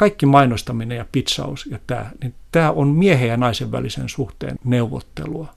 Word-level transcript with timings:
kaikki 0.00 0.26
mainostaminen 0.26 0.98
ja 0.98 1.06
pitchaus 1.12 1.66
ja 1.66 1.78
tämä, 1.86 2.10
niin 2.22 2.34
tämä 2.52 2.70
on 2.70 2.88
miehen 2.88 3.28
ja 3.28 3.36
naisen 3.36 3.72
välisen 3.72 4.08
suhteen 4.08 4.56
neuvottelua 4.64 5.54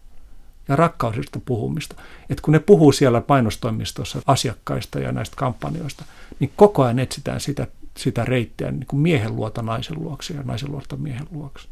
ja 0.68 0.76
rakkaudesta 0.76 1.40
puhumista. 1.46 1.96
Et 2.30 2.42
kun 2.42 2.52
ne 2.52 2.60
puhuu 2.60 2.92
siellä 2.92 3.22
mainostoimistossa 3.28 4.22
asiakkaista 4.26 5.00
ja 5.00 5.12
näistä 5.12 5.36
kampanjoista, 5.36 6.06
niin 6.40 6.52
koko 6.56 6.84
ajan 6.84 7.00
etsitään 7.00 7.42
sitä, 7.42 7.68
sitä 7.98 8.26
reittiä 8.26 8.72
niin 8.72 8.88
kuin 8.88 9.00
miehen 9.00 9.36
luota 9.36 9.62
naisen 9.62 10.04
luokse 10.04 10.34
ja 10.34 10.44
naisen 10.44 10.72
luota 10.72 10.96
miehen 10.96 11.28
luokse. 11.32 11.68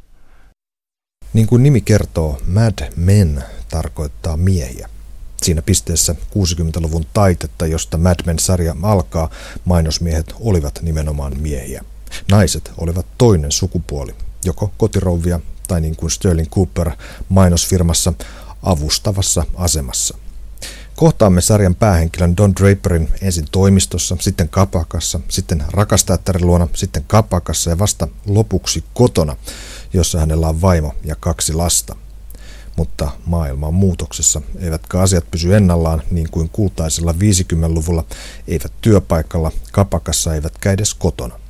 Niin 1.34 1.48
kuin 1.48 1.64
nimi 1.64 1.82
kertoo, 1.82 2.42
Mad 2.48 2.92
Men 2.96 3.44
tarkoittaa 3.70 4.38
miehiä. 4.38 4.90
Siinä 5.42 5.62
pisteessä 5.62 6.14
60-luvun 6.14 7.06
taitetta, 7.14 7.68
josta 7.68 7.98
Mad 7.98 8.20
Men-sarja 8.26 8.76
alkaa, 8.84 9.30
mainosmiehet 9.66 10.36
olivat 10.40 10.80
nimenomaan 10.82 11.40
miehiä. 11.40 11.84
Naiset 12.32 12.71
olivat 12.78 13.05
toinen 13.18 13.52
sukupuoli, 13.52 14.16
joko 14.46 14.71
kotirouvia 14.78 15.39
tai 15.68 15.82
niin 15.82 15.96
kuin 15.96 16.11
Sterling 16.11 16.50
Cooper 16.50 16.92
mainosfirmassa 17.29 18.14
avustavassa 18.64 19.46
asemassa. 19.56 20.18
Kohtaamme 20.96 21.42
sarjan 21.42 21.75
päähenkilön 21.75 22.37
Don 22.37 22.56
Draperin 22.56 23.10
ensin 23.21 23.46
toimistossa, 23.51 24.18
sitten 24.20 24.50
kapakassa, 24.50 25.20
sitten 25.29 25.64
rakastajattarin 25.71 26.47
luona, 26.47 26.68
sitten 26.75 27.04
kapakassa 27.07 27.70
ja 27.70 27.79
vasta 27.79 28.07
lopuksi 28.25 28.84
kotona, 28.93 29.36
jossa 29.93 30.20
hänellä 30.20 30.48
on 30.48 30.62
vaimo 30.62 30.96
ja 31.04 31.15
kaksi 31.20 31.54
lasta. 31.54 31.96
Mutta 32.75 33.12
maailma 33.25 33.67
on 33.67 33.73
muutoksessa, 33.73 34.42
eivätkä 34.59 35.00
asiat 35.00 35.31
pysy 35.31 35.56
ennallaan 35.56 36.02
niin 36.12 36.30
kuin 36.31 36.50
kultaisella 36.50 37.12
50-luvulla, 37.12 38.06
eivät 38.48 38.72
työpaikalla, 38.81 39.52
kapakassa 39.72 40.36
eivätkä 40.36 40.72
edes 40.72 40.94
kotona. 40.94 41.41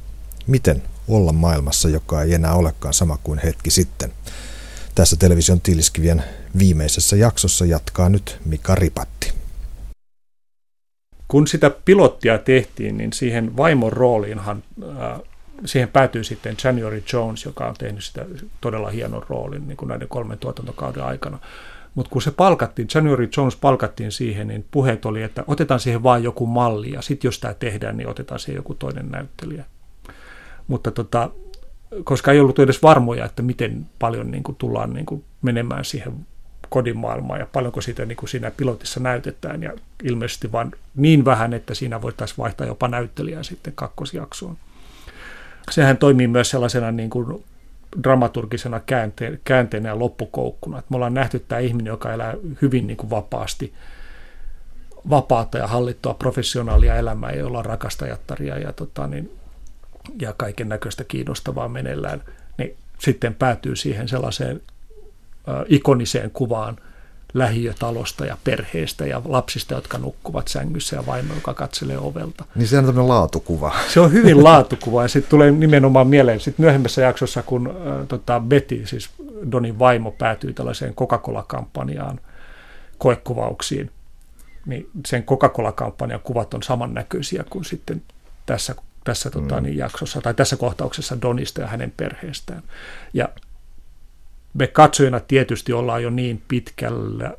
Miten 0.51 0.83
olla 1.07 1.33
maailmassa, 1.33 1.89
joka 1.89 2.21
ei 2.21 2.33
enää 2.33 2.53
olekaan 2.53 2.93
sama 2.93 3.17
kuin 3.23 3.39
hetki 3.39 3.71
sitten? 3.71 4.11
Tässä 4.95 5.15
television 5.15 5.61
tiiliskivien 5.61 6.23
viimeisessä 6.59 7.15
jaksossa 7.15 7.65
jatkaa 7.65 8.09
nyt 8.09 8.39
Mika 8.45 8.75
Ripatti. 8.75 9.33
Kun 11.27 11.47
sitä 11.47 11.69
pilottia 11.69 12.37
tehtiin, 12.37 12.97
niin 12.97 13.13
siihen 13.13 13.57
vaimon 13.57 13.93
rooliinhan, 13.93 14.63
äh, 14.83 15.19
siihen 15.65 15.89
päätyi 15.89 16.23
sitten 16.23 16.57
January 16.63 17.03
Jones, 17.13 17.45
joka 17.45 17.67
on 17.67 17.75
tehnyt 17.79 18.03
sitä 18.03 18.25
todella 18.61 18.89
hienon 18.89 19.25
roolin 19.29 19.67
niin 19.67 19.77
kuin 19.77 19.89
näiden 19.89 20.07
kolmen 20.07 20.37
tuotantokauden 20.37 21.03
aikana. 21.03 21.39
Mutta 21.95 22.09
kun 22.09 22.21
se 22.21 22.31
palkattiin, 22.31 22.87
January 22.95 23.29
Jones 23.37 23.55
palkattiin 23.55 24.11
siihen, 24.11 24.47
niin 24.47 24.65
puheet 24.71 25.05
oli, 25.05 25.23
että 25.23 25.43
otetaan 25.47 25.79
siihen 25.79 26.03
vain 26.03 26.23
joku 26.23 26.45
malli, 26.45 26.91
ja 26.91 27.01
sitten 27.01 27.27
jos 27.27 27.39
tämä 27.39 27.53
tehdään, 27.53 27.97
niin 27.97 28.07
otetaan 28.07 28.39
siihen 28.39 28.59
joku 28.59 28.73
toinen 28.73 29.09
näyttelijä. 29.09 29.65
Mutta 30.67 30.91
tota, 30.91 31.29
koska 32.03 32.31
ei 32.31 32.39
ollut 32.39 32.59
edes 32.59 32.83
varmoja, 32.83 33.25
että 33.25 33.41
miten 33.41 33.85
paljon 33.99 34.31
niin 34.31 34.43
kuin, 34.43 34.55
tullaan 34.55 34.93
niin 34.93 35.05
kuin, 35.05 35.23
menemään 35.41 35.85
siihen 35.85 36.13
kodimaailmaan 36.69 37.39
ja 37.39 37.47
paljonko 37.53 37.81
sitä 37.81 38.05
niin 38.05 38.15
kuin 38.15 38.29
siinä 38.29 38.51
pilotissa 38.51 38.99
näytetään 38.99 39.63
ja 39.63 39.73
ilmeisesti 40.03 40.51
vain 40.51 40.71
niin 40.95 41.25
vähän, 41.25 41.53
että 41.53 41.73
siinä 41.73 42.01
voitaisiin 42.01 42.37
vaihtaa 42.37 42.67
jopa 42.67 42.87
näyttelijää 42.87 43.43
sitten 43.43 43.73
kakkosjaksoon. 43.75 44.57
Sehän 45.71 45.97
toimii 45.97 46.27
myös 46.27 46.49
sellaisena 46.49 46.91
niin 46.91 47.09
kuin 47.09 47.43
dramaturgisena 48.03 48.79
käänteen, 48.79 49.39
käänteenä 49.43 49.89
ja 49.89 49.99
loppukoukkuna. 49.99 50.79
Että 50.79 50.91
me 50.91 50.95
ollaan 50.95 51.13
nähty 51.13 51.39
tämä 51.39 51.59
ihminen, 51.59 51.91
joka 51.91 52.13
elää 52.13 52.33
hyvin 52.61 52.87
niin 52.87 52.97
kuin 52.97 53.09
vapaasti, 53.09 53.73
vapaata 55.09 55.57
ja 55.57 55.67
hallittua 55.67 56.13
professionaalia 56.13 56.95
elämää, 56.95 57.31
jolla 57.31 57.59
on 57.59 57.65
rakastajattaria 57.65 58.57
ja 58.57 58.73
tota, 58.73 59.07
niin 59.07 59.31
ja 60.21 60.33
kaiken 60.37 60.69
näköistä 60.69 61.03
kiinnostavaa 61.03 61.67
meneillään, 61.67 62.21
niin 62.57 62.75
sitten 62.99 63.35
päätyy 63.35 63.75
siihen 63.75 64.07
sellaiseen 64.07 64.61
ikoniseen 65.67 66.31
kuvaan 66.31 66.77
lähiötalosta 67.33 68.25
ja 68.25 68.37
perheestä 68.43 69.05
ja 69.05 69.21
lapsista, 69.25 69.73
jotka 69.73 69.97
nukkuvat 69.97 70.47
sängyssä 70.47 70.95
ja 70.95 71.05
vaimo, 71.05 71.33
joka 71.33 71.53
katselee 71.53 71.97
ovelta. 71.97 72.45
Niin 72.55 72.67
se 72.67 72.77
on 72.77 72.85
tämmöinen 72.85 73.09
laatukuva. 73.09 73.75
Se 73.93 73.99
on 73.99 74.13
hyvin 74.13 74.43
laatukuva 74.43 75.01
ja 75.01 75.07
sitten 75.07 75.29
tulee 75.29 75.51
nimenomaan 75.51 76.07
mieleen 76.07 76.39
sitten 76.39 76.63
myöhemmässä 76.63 77.01
jaksossa, 77.01 77.43
kun 77.43 77.67
äh, 77.67 78.07
tota 78.07 78.39
Betty, 78.39 78.85
siis 78.85 79.09
Donin 79.51 79.79
vaimo, 79.79 80.11
päätyy 80.11 80.53
tällaiseen 80.53 80.95
Coca-Cola-kampanjaan 80.95 82.19
koekuvauksiin, 82.97 83.91
niin 84.65 84.89
sen 85.05 85.23
Coca-Cola-kampanjan 85.23 86.19
kuvat 86.23 86.53
on 86.53 86.63
samannäköisiä 86.63 87.43
kuin 87.49 87.65
sitten 87.65 88.01
tässä 88.45 88.75
tässä 89.03 89.29
mm. 89.29 89.33
tota, 89.33 89.61
niin, 89.61 89.77
jaksossa 89.77 90.21
tai 90.21 90.33
tässä 90.33 90.57
kohtauksessa 90.57 91.21
Donista 91.21 91.61
ja 91.61 91.67
hänen 91.67 91.93
perheestään. 91.97 92.63
Ja 93.13 93.29
me 94.53 94.67
katsojina 94.67 95.19
tietysti 95.19 95.73
ollaan 95.73 96.03
jo 96.03 96.09
niin 96.09 96.43
pitkällä 96.47 97.33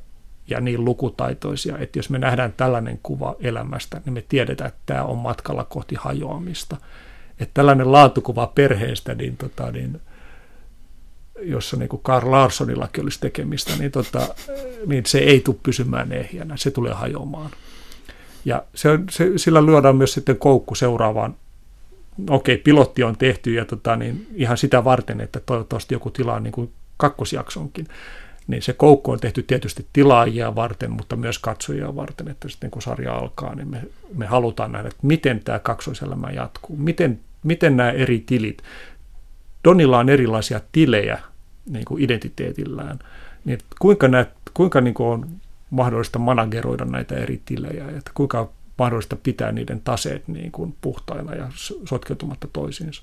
ja 0.49 0.61
niin 0.61 0.85
lukutaitoisia, 0.85 1.79
että 1.79 1.99
jos 1.99 2.11
me 2.11 2.19
nähdään 2.19 2.53
tällainen 2.53 3.01
kuva 3.03 3.37
elämästä, 3.41 4.01
niin 4.05 4.13
me 4.13 4.25
tiedetään, 4.29 4.69
että 4.69 4.81
tämä 4.87 5.05
on 5.05 5.19
matkalla 5.19 5.65
kohti 5.65 5.95
hajoamista. 5.95 6.77
Että 7.41 7.55
tällainen 7.55 7.93
laatukuva 7.93 8.47
perheestä, 8.47 9.15
niin, 9.15 9.37
tota, 9.37 9.73
niin 9.73 10.01
jossa 11.43 11.77
niin 11.77 11.89
kuin 11.89 12.03
Karl 12.03 12.31
Larssonillakin 12.31 13.05
olisi 13.05 13.21
tekemistä, 13.21 13.73
niin, 13.79 13.91
tota, 13.91 14.35
niin 14.87 15.07
se 15.07 15.19
ei 15.19 15.41
tule 15.41 15.57
pysymään 15.63 16.13
ehjänä, 16.13 16.57
se 16.57 16.71
tulee 16.71 16.93
hajoamaan. 16.93 17.51
Ja 18.45 18.65
se, 18.75 18.99
se, 19.11 19.33
sillä 19.37 19.67
lyödään 19.67 19.97
myös 19.97 20.13
sitten 20.13 20.39
koukku 20.39 20.75
seuraavaan 20.75 21.37
okei, 22.31 22.57
pilotti 22.57 23.03
on 23.03 23.17
tehty 23.17 23.55
ja 23.55 23.65
tota, 23.65 23.97
niin 23.97 24.27
ihan 24.35 24.57
sitä 24.57 24.85
varten, 24.85 25.21
että 25.21 25.41
toivottavasti 25.41 25.95
joku 25.95 26.11
tilaa 26.11 26.41
niin 26.41 26.53
kuin 26.53 26.73
kakkosjaksonkin. 26.97 27.87
Niin 28.47 28.63
se 28.63 28.73
koukku 28.73 29.11
on 29.11 29.21
tehty 29.21 29.43
tietysti 29.43 29.87
tilaajia 29.93 30.55
varten, 30.55 30.91
mutta 30.91 31.17
myös 31.17 31.39
katsojia 31.39 31.97
varten, 31.97 32.29
että 32.29 32.49
sitten 32.49 32.71
kun 32.71 32.83
sarja 32.83 33.15
alkaa, 33.15 33.55
niin 33.55 33.69
me, 33.69 33.83
me 34.15 34.27
halutaan 34.27 34.73
nähdä, 34.73 34.89
että 34.89 35.07
miten 35.07 35.41
tämä 35.45 35.59
kaksoiselämä 35.59 36.31
jatkuu, 36.31 36.77
miten, 36.77 37.21
miten 37.43 37.77
nämä 37.77 37.91
eri 37.91 38.23
tilit, 38.27 38.63
Donilla 39.65 39.99
on 39.99 40.09
erilaisia 40.09 40.61
tilejä 40.73 41.19
niin 41.71 41.85
kuin 41.85 42.03
identiteetillään, 42.03 42.99
niin 43.45 43.59
kuinka, 43.79 44.09
nämä, 44.09 44.27
kuinka 44.55 44.81
niin 44.81 44.95
kuin 44.95 45.09
on 45.09 45.29
mahdollista 45.71 46.19
manageroida 46.19 46.85
näitä 46.85 47.15
eri 47.15 47.43
tilejä, 47.45 47.89
että 47.89 48.11
kuinka 48.15 48.51
mahdollista 48.83 49.17
pitää 49.17 49.53
niiden 49.53 49.81
taseet 49.81 50.29
niin 50.29 50.53
kuin 50.53 50.77
puhtaina 50.81 51.35
ja 51.35 51.49
sotkeutumatta 51.89 52.49
toisiinsa. 52.53 53.03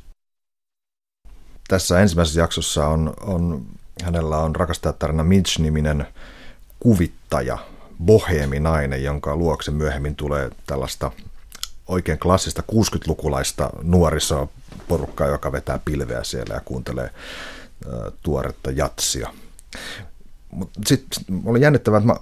Tässä 1.68 2.00
ensimmäisessä 2.00 2.40
jaksossa 2.40 2.88
on, 2.88 3.14
on 3.22 3.66
hänellä 4.04 4.38
on 4.38 4.56
rakastajatarina 4.56 5.24
Mitch-niminen 5.24 6.08
kuvittaja, 6.80 7.58
boheeminainen, 8.06 9.04
jonka 9.04 9.36
luokse 9.36 9.72
myöhemmin 9.72 10.16
tulee 10.16 10.50
tällaista 10.66 11.12
oikein 11.88 12.20
klassista 12.20 12.64
60-lukulaista 12.72 13.70
nuorisoporukkaa, 13.84 15.28
joka 15.28 15.52
vetää 15.52 15.80
pilveä 15.86 16.24
siellä 16.24 16.54
ja 16.54 16.62
kuuntelee 16.66 17.10
tuoretta 18.24 18.72
jatsia. 18.72 19.34
Mutta 20.52 20.80
sitten 20.88 21.42
oli 21.46 21.62
jännittävää, 21.62 21.98
että 21.98 22.08
mä 22.08 22.16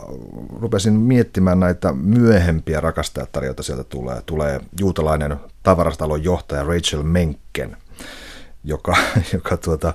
rupesin 0.59 0.93
miettimään 0.93 1.59
näitä 1.59 1.93
myöhempiä 1.93 2.79
rakastajattaria, 2.79 3.47
joita 3.47 3.63
sieltä 3.63 3.83
tulee. 3.83 4.21
Tulee 4.25 4.61
juutalainen 4.79 5.37
tavarastalon 5.63 6.23
johtaja 6.23 6.63
Rachel 6.63 7.03
Menken, 7.03 7.77
joka, 8.63 8.95
joka 9.33 9.57
tuota, 9.57 9.93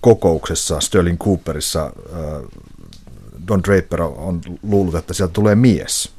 kokouksessa 0.00 0.80
Sterling 0.80 1.18
Cooperissa 1.18 1.92
Don 3.48 3.62
Draper 3.64 4.02
on 4.02 4.40
luullut, 4.62 4.94
että 4.94 5.14
sieltä 5.14 5.32
tulee 5.32 5.54
mies. 5.54 6.12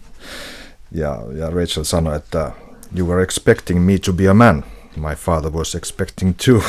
Ja, 0.92 1.24
ja 1.34 1.50
Rachel 1.50 1.84
sanoi, 1.84 2.16
että 2.16 2.52
you 2.98 3.08
were 3.08 3.24
expecting 3.24 3.86
me 3.86 3.98
to 4.06 4.14
be 4.14 4.28
a 4.30 4.34
man– 4.34 4.64
My 5.00 5.16
father 5.16 5.52
was 5.52 5.76
expecting 5.76 6.36
to. 6.46 6.64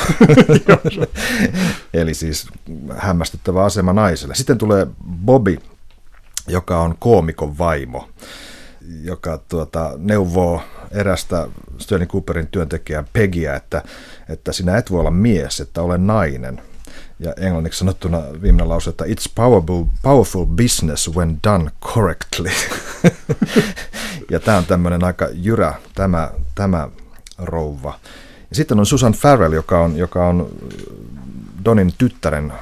Eli 1.99 2.13
siis 2.13 2.47
hämmästyttävä 2.97 3.63
asema 3.63 3.93
naiselle. 3.93 4.35
Sitten 4.35 4.57
tulee 4.57 4.87
Bobby, 5.25 5.57
joka 6.47 6.81
on 6.81 6.95
koomikon 6.99 7.57
vaimo, 7.57 8.09
joka 9.03 9.37
tuota, 9.37 9.93
neuvoo 9.97 10.61
erästä 10.91 11.47
Sterling 11.77 12.11
Cooperin 12.11 12.47
työntekijää 12.47 13.03
Peggyä, 13.13 13.55
että, 13.55 13.83
että 14.29 14.51
sinä 14.51 14.77
et 14.77 14.91
voi 14.91 14.99
olla 14.99 15.11
mies, 15.11 15.59
että 15.59 15.81
ole 15.81 15.97
nainen. 15.97 16.61
Ja 17.19 17.33
englanniksi 17.37 17.79
sanottuna 17.79 18.21
viimeinen 18.41 18.69
lause, 18.69 18.89
että 18.89 19.05
it's 19.05 19.31
powerful, 19.35 19.83
powerful 20.01 20.45
business 20.45 21.15
when 21.15 21.37
done 21.43 21.71
correctly. 21.81 22.49
ja 24.31 24.39
tämä 24.39 24.57
on 24.57 24.65
tämmöinen 24.65 25.03
aika 25.03 25.27
jyrä, 25.33 25.73
tämä, 25.95 26.31
tämä 26.55 26.87
rouva. 27.41 27.99
Ja 28.49 28.55
sitten 28.55 28.79
on 28.79 28.85
Susan 28.85 29.13
Farrell, 29.13 29.53
joka 29.53 29.79
on, 29.83 29.97
joka 29.97 30.27
on 30.27 30.49
Donin 31.65 31.93
tyttären 31.97 32.51
äh, 32.51 32.57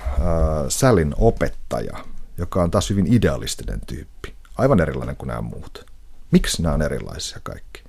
Sallin 0.70 1.14
opettaja, 1.18 1.98
joka 2.38 2.64
on 2.64 2.72
taas 2.72 2.90
hyvin 2.90 3.14
idealistinen 3.14 3.82
tyyppi. 3.88 4.34
Aivan 4.58 4.80
erilainen 4.80 5.16
kuin 5.16 5.28
nämä 5.28 5.42
muut. 5.42 5.86
Miksi 6.32 6.62
nämä 6.62 6.76
on 6.76 6.82
erilaisia 6.82 7.40
kaikki? 7.44 7.84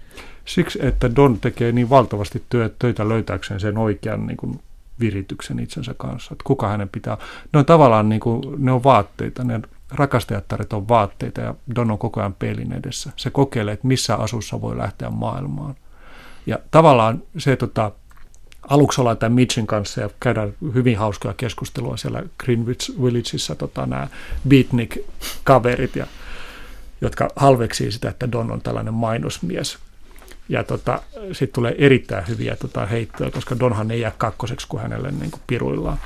Siksi, 0.45 0.79
että 0.83 1.17
Don 1.17 1.41
tekee 1.41 1.73
niin 1.73 1.91
valtavasti 1.91 2.45
töitä 2.79 3.09
löytääkseen 3.09 3.61
sen 3.61 3.79
oikean 3.79 4.27
niin 4.27 4.37
kuin, 4.37 4.61
virityksen 5.01 5.59
itsensä 5.59 5.95
kanssa. 5.99 6.33
Että 6.33 6.45
kuka 6.45 6.69
hänen 6.69 6.89
pitää... 6.89 7.17
Ne 7.53 7.59
on 7.59 7.65
tavallaan 7.65 8.09
niin 8.09 8.21
kuin, 8.21 8.43
ne 8.59 8.73
on 8.73 8.85
vaatteita, 8.85 9.45
ne 9.45 9.61
rakastajattaret 9.91 10.73
on 10.73 10.89
vaatteita 10.89 11.41
ja 11.41 11.55
Don 11.75 11.91
on 11.91 11.99
koko 11.99 12.21
ajan 12.21 12.35
pelin 12.35 12.73
edessä. 12.73 13.13
Se 13.17 13.31
kokeilee, 13.31 13.75
että 13.75 13.87
missä 13.87 14.17
asussa 14.17 14.61
voi 14.61 14.79
lähteä 14.79 15.11
maailmaan. 15.11 15.75
Ja 16.49 16.59
tavallaan 16.71 17.23
se, 17.39 17.57
tota, 17.57 17.93
aluksi 18.63 19.01
ollaan 19.01 19.19
tämän 19.19 19.33
Mitchin 19.33 19.67
kanssa 19.67 20.01
ja 20.01 20.11
käydään 20.21 20.55
hyvin 20.75 20.99
hauskaa 20.99 21.35
keskustelua 21.35 21.97
siellä 21.97 22.23
Greenwich 22.45 22.91
Villageissa, 23.03 23.55
tota, 23.55 23.87
nämä 23.87 24.09
beatnik-kaverit, 24.49 25.97
ja, 25.97 26.07
jotka 27.01 27.29
halveksii 27.37 27.93
sitä, 27.93 28.09
että 28.09 28.33
Don 28.33 28.53
on 28.53 28.61
tällainen 28.61 28.95
mainosmies. 28.95 29.79
Ja 30.49 30.65
tota, 30.65 31.03
sitten 31.33 31.55
tulee 31.55 31.75
erittäin 31.79 32.29
hyviä 32.29 32.57
tota, 32.57 32.87
heittoja, 32.87 33.31
koska 33.31 33.59
Donhan 33.59 33.91
ei 33.91 34.01
jää 34.01 34.13
kakkoseksi, 34.19 34.69
kuin 34.69 34.83
hänelle 34.83 35.11
niin 35.11 35.31
kuin 35.31 35.43
piruillaan. 35.47 35.99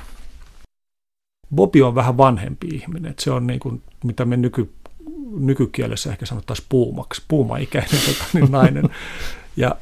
Bobi 1.55 1.81
on 1.81 1.95
vähän 1.95 2.17
vanhempi 2.17 2.67
ihminen, 2.67 3.11
että 3.11 3.23
se 3.23 3.31
on 3.31 3.47
niin 3.47 3.59
kuin, 3.59 3.81
mitä 4.03 4.25
me 4.25 4.37
nyky, 4.37 4.73
nykykielessä 5.39 6.11
ehkä 6.11 6.25
sanottaisiin 6.25 6.65
puumaksi, 6.69 7.21
puumaikäinen 7.27 8.01
tota, 8.05 8.25
niin 8.33 8.51
nainen. 8.51 8.89
Ja 9.57 9.75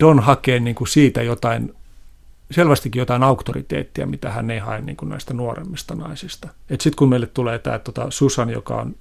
Don 0.00 0.20
hakee 0.20 0.60
niin 0.60 0.74
kuin 0.74 0.88
siitä 0.88 1.22
jotain, 1.22 1.74
selvästikin 2.50 3.00
jotain 3.00 3.22
auktoriteettia, 3.22 4.06
mitä 4.06 4.30
hän 4.30 4.50
ei 4.50 4.58
hae 4.58 4.80
niin 4.80 4.96
kuin 4.96 5.08
näistä 5.08 5.34
nuoremmista 5.34 5.94
naisista. 5.94 6.48
Sitten 6.68 6.96
kun 6.96 7.08
meille 7.08 7.26
tulee 7.26 7.58
tämä 7.58 7.78
tota 7.78 8.10
Susan, 8.10 8.50
joka 8.50 8.74
on 8.74 8.94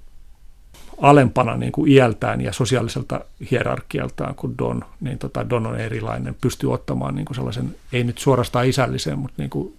alempana 1.01 1.57
niin 1.57 1.71
kuin 1.71 1.91
iältään 1.91 2.41
ja 2.41 2.53
sosiaaliselta 2.53 3.25
hierarkialtaan 3.51 4.35
kuin 4.35 4.57
Don, 4.57 4.85
niin 5.01 5.17
tota 5.17 5.49
Don 5.49 5.67
on 5.67 5.79
erilainen, 5.79 6.35
pystyy 6.41 6.73
ottamaan 6.73 7.15
niin 7.15 7.25
kuin 7.25 7.35
sellaisen, 7.35 7.75
ei 7.93 8.03
nyt 8.03 8.17
suorastaan 8.17 8.67
isällisen, 8.67 9.19
mutta 9.19 9.35
niin 9.37 9.49
kuin 9.49 9.73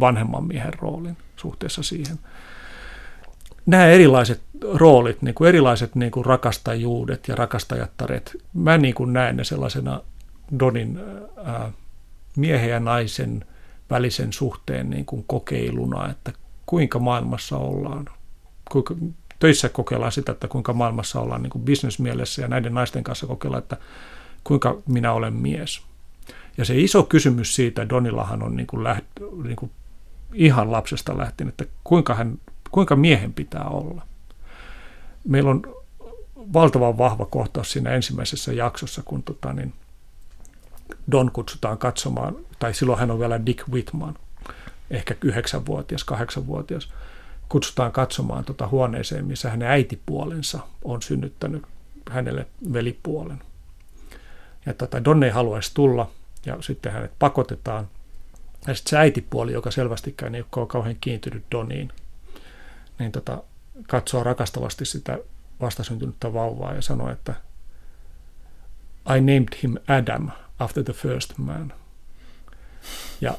vanhemman 0.00 0.44
miehen 0.44 0.74
roolin 0.74 1.16
suhteessa 1.36 1.82
siihen. 1.82 2.18
Nämä 3.66 3.86
erilaiset 3.86 4.42
roolit, 4.74 5.22
niin 5.22 5.34
kuin 5.34 5.48
erilaiset 5.48 5.94
niin 5.94 6.10
kuin 6.10 6.26
rakastajuudet 6.26 7.28
ja 7.28 7.34
rakastajattaret, 7.34 8.36
mä 8.54 8.78
niin 8.78 8.94
kuin 8.94 9.12
näen 9.12 9.36
ne 9.36 9.44
sellaisena 9.44 10.00
Donin 10.58 11.00
ää, 11.44 11.72
miehen 12.36 12.70
ja 12.70 12.80
naisen 12.80 13.44
välisen 13.90 14.32
suhteen 14.32 14.90
niin 14.90 15.04
kuin 15.04 15.24
kokeiluna, 15.26 16.10
että 16.10 16.32
kuinka 16.66 16.98
maailmassa 16.98 17.56
ollaan, 17.56 18.04
kuinka, 18.72 18.94
töissä 19.38 19.68
kokeillaan 19.68 20.12
sitä, 20.12 20.32
että 20.32 20.48
kuinka 20.48 20.72
maailmassa 20.72 21.20
ollaan 21.20 21.42
niin 21.42 21.50
kuin 21.50 21.64
bisnesmielessä 21.64 22.42
ja 22.42 22.48
näiden 22.48 22.74
naisten 22.74 23.04
kanssa 23.04 23.26
kokeillaan, 23.26 23.62
että 23.62 23.76
kuinka 24.44 24.78
minä 24.86 25.12
olen 25.12 25.34
mies. 25.34 25.82
Ja 26.56 26.64
se 26.64 26.78
iso 26.78 27.02
kysymys 27.02 27.54
siitä, 27.54 27.88
Donillahan 27.88 28.42
on 28.42 28.56
niin 28.56 28.66
kuin 28.66 28.84
läht, 28.84 29.04
niin 29.44 29.56
kuin 29.56 29.70
ihan 30.32 30.72
lapsesta 30.72 31.18
lähtien, 31.18 31.48
että 31.48 31.64
kuinka, 31.84 32.14
hän, 32.14 32.38
kuinka 32.74 32.96
miehen 32.96 33.32
pitää 33.32 33.64
olla. 33.64 34.06
Meillä 35.28 35.50
on 35.50 35.62
valtavan 36.52 36.98
vahva 36.98 37.26
kohtaus 37.26 37.72
siinä 37.72 37.90
ensimmäisessä 37.90 38.52
jaksossa, 38.52 39.02
kun 39.04 39.22
tota, 39.22 39.52
niin 39.52 39.74
Don 41.10 41.30
kutsutaan 41.30 41.78
katsomaan, 41.78 42.36
tai 42.58 42.74
silloin 42.74 42.98
hän 42.98 43.10
on 43.10 43.18
vielä 43.18 43.46
Dick 43.46 43.68
Whitman, 43.68 44.14
ehkä 44.90 45.14
yhdeksänvuotias, 45.24 46.04
kahdeksanvuotias, 46.04 46.92
kutsutaan 47.48 47.92
katsomaan 47.92 48.44
tuota 48.44 48.68
huoneeseen, 48.68 49.26
missä 49.26 49.50
hänen 49.50 49.68
äitipuolensa 49.68 50.58
on 50.84 51.02
synnyttänyt 51.02 51.62
hänelle 52.10 52.46
velipuolen. 52.72 53.42
Ja 54.66 54.74
tota, 54.74 55.04
Don 55.04 55.22
ei 55.22 55.30
haluaisi 55.30 55.70
tulla, 55.74 56.10
ja 56.46 56.56
sitten 56.60 56.92
hänet 56.92 57.12
pakotetaan. 57.18 57.88
Ja 58.66 58.74
sitten 58.74 58.90
se 58.90 58.96
äitipuoli, 58.98 59.52
joka 59.52 59.70
selvästikään 59.70 60.34
ei 60.34 60.44
ole 60.56 60.66
kauhean 60.66 60.96
kiintynyt 61.00 61.44
Doniin, 61.52 61.92
niin 62.98 63.12
tota, 63.12 63.42
katsoo 63.88 64.22
rakastavasti 64.22 64.84
sitä 64.84 65.18
vastasyntynyttä 65.60 66.32
vauvaa 66.32 66.74
ja 66.74 66.82
sanoo, 66.82 67.10
että 67.10 67.34
I 69.16 69.20
named 69.20 69.48
him 69.62 69.76
Adam 69.88 70.30
after 70.58 70.84
the 70.84 70.92
first 70.92 71.38
man. 71.38 71.72
Ja 73.20 73.34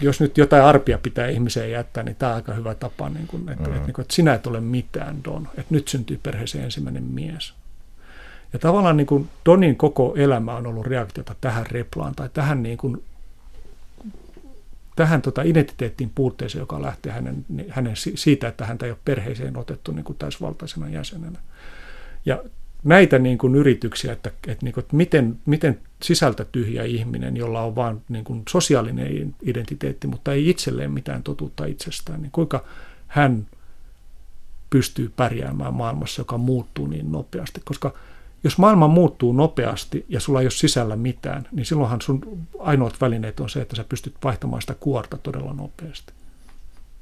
jos 0.00 0.20
nyt 0.20 0.38
jotain 0.38 0.62
arpia 0.62 0.98
pitää 0.98 1.28
ihmiseen 1.28 1.70
jättää, 1.70 2.02
niin 2.02 2.16
tämä 2.16 2.30
on 2.30 2.36
aika 2.36 2.54
hyvä 2.54 2.74
tapa, 2.74 3.08
niin 3.08 3.26
kuin, 3.26 3.48
että, 3.48 3.68
mm-hmm. 3.68 3.88
että, 3.88 4.02
että 4.02 4.14
sinä 4.14 4.34
et 4.34 4.46
ole 4.46 4.60
mitään, 4.60 5.24
Don. 5.24 5.48
Että 5.58 5.74
nyt 5.74 5.88
syntyy 5.88 6.20
perheeseen 6.22 6.64
ensimmäinen 6.64 7.02
mies. 7.02 7.54
Ja 8.52 8.58
tavallaan 8.58 8.96
niin 8.96 9.06
kuin 9.06 9.30
Donin 9.46 9.76
koko 9.76 10.14
elämä 10.16 10.56
on 10.56 10.66
ollut 10.66 10.86
reaktiota 10.86 11.34
tähän 11.40 11.66
replaan 11.66 12.14
tai 12.14 12.28
tähän, 12.28 12.62
niin 12.62 12.78
kuin, 12.78 13.04
tähän 14.96 15.22
tota 15.22 15.42
identiteettiin 15.42 16.12
puutteeseen, 16.14 16.60
joka 16.60 16.82
lähtee 16.82 17.12
hänen, 17.12 17.46
hänen 17.68 17.96
siitä, 17.96 18.48
että 18.48 18.66
häntä 18.66 18.86
ei 18.86 18.92
ole 18.92 18.98
perheeseen 19.04 19.56
otettu 19.56 19.92
niin 19.92 20.04
kuin 20.04 20.18
täysvaltaisena 20.18 20.88
jäsenenä. 20.88 21.38
Ja 22.26 22.42
näitä 22.84 23.18
niin 23.18 23.38
kuin 23.38 23.54
yrityksiä, 23.54 24.12
että, 24.12 24.30
että, 24.48 24.64
niin 24.64 24.74
kuin, 24.74 24.84
että 24.84 24.96
miten, 24.96 25.38
miten 25.46 25.80
sisältä 26.02 26.44
tyhjä 26.44 26.84
ihminen, 26.84 27.36
jolla 27.36 27.62
on 27.62 27.74
vain 27.74 28.02
niin 28.08 28.24
kuin 28.24 28.42
sosiaalinen 28.48 29.34
identiteetti, 29.42 30.06
mutta 30.06 30.32
ei 30.32 30.48
itselleen 30.48 30.90
mitään 30.90 31.22
totuutta 31.22 31.64
itsestään, 31.64 32.22
niin 32.22 32.32
kuinka 32.32 32.64
hän 33.06 33.46
pystyy 34.70 35.12
pärjäämään 35.16 35.74
maailmassa, 35.74 36.20
joka 36.20 36.38
muuttuu 36.38 36.86
niin 36.86 37.12
nopeasti. 37.12 37.60
Koska 37.64 37.94
jos 38.46 38.58
maailma 38.58 38.88
muuttuu 38.88 39.32
nopeasti 39.32 40.04
ja 40.08 40.20
sulla 40.20 40.40
ei 40.40 40.44
ole 40.44 40.50
sisällä 40.50 40.96
mitään, 40.96 41.48
niin 41.52 41.66
silloinhan 41.66 42.00
sun 42.00 42.46
ainoat 42.58 43.00
välineet 43.00 43.40
on 43.40 43.50
se, 43.50 43.60
että 43.60 43.76
sä 43.76 43.84
pystyt 43.84 44.14
vaihtamaan 44.24 44.62
sitä 44.62 44.74
kuorta 44.80 45.16
todella 45.16 45.52
nopeasti. 45.52 46.12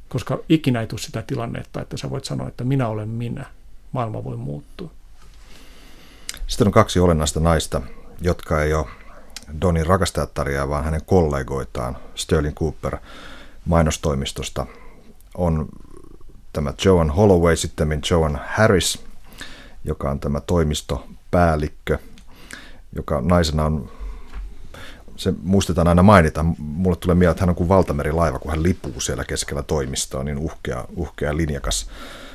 Koska 0.08 0.38
ikinä 0.48 0.80
ei 0.80 0.86
tule 0.86 1.00
sitä 1.00 1.22
tilannetta, 1.22 1.80
että 1.80 1.96
sä 1.96 2.10
voit 2.10 2.24
sanoa, 2.24 2.48
että 2.48 2.64
minä 2.64 2.88
olen 2.88 3.08
minä. 3.08 3.46
Maailma 3.92 4.24
voi 4.24 4.36
muuttua. 4.36 4.90
Sitten 6.46 6.66
on 6.66 6.72
kaksi 6.72 7.00
olennaista 7.00 7.40
naista, 7.40 7.82
jotka 8.20 8.62
ei 8.62 8.74
ole 8.74 8.86
Donin 9.60 9.86
rakastajattaria, 9.86 10.68
vaan 10.68 10.84
hänen 10.84 11.04
kollegoitaan. 11.06 11.96
Sterling 12.14 12.56
Cooper 12.56 12.96
mainostoimistosta 13.64 14.66
on 15.34 15.68
tämä 16.52 16.74
Joan 16.84 17.10
Holloway, 17.10 17.56
sitten 17.56 18.00
Joan 18.10 18.40
Harris, 18.48 19.04
joka 19.84 20.10
on 20.10 20.20
tämä 20.20 20.40
toimistopäällikkö, 21.34 21.98
joka 22.96 23.20
naisena 23.20 23.64
on, 23.64 23.90
se 25.16 25.34
muistetaan 25.42 25.88
aina 25.88 26.02
mainita, 26.02 26.44
mulle 26.58 26.96
tulee 26.96 27.14
mieleen, 27.14 27.30
että 27.32 27.42
hän 27.42 27.48
on 27.48 27.54
kuin 27.54 27.68
valtamerilaiva, 27.68 28.38
kun 28.38 28.50
hän 28.50 28.62
lipuu 28.62 29.00
siellä 29.00 29.24
keskellä 29.24 29.62
toimistoa, 29.62 30.24
niin 30.24 30.38
uhkea, 30.38 30.84
uhkea 30.96 31.36
linjakas 31.36 31.90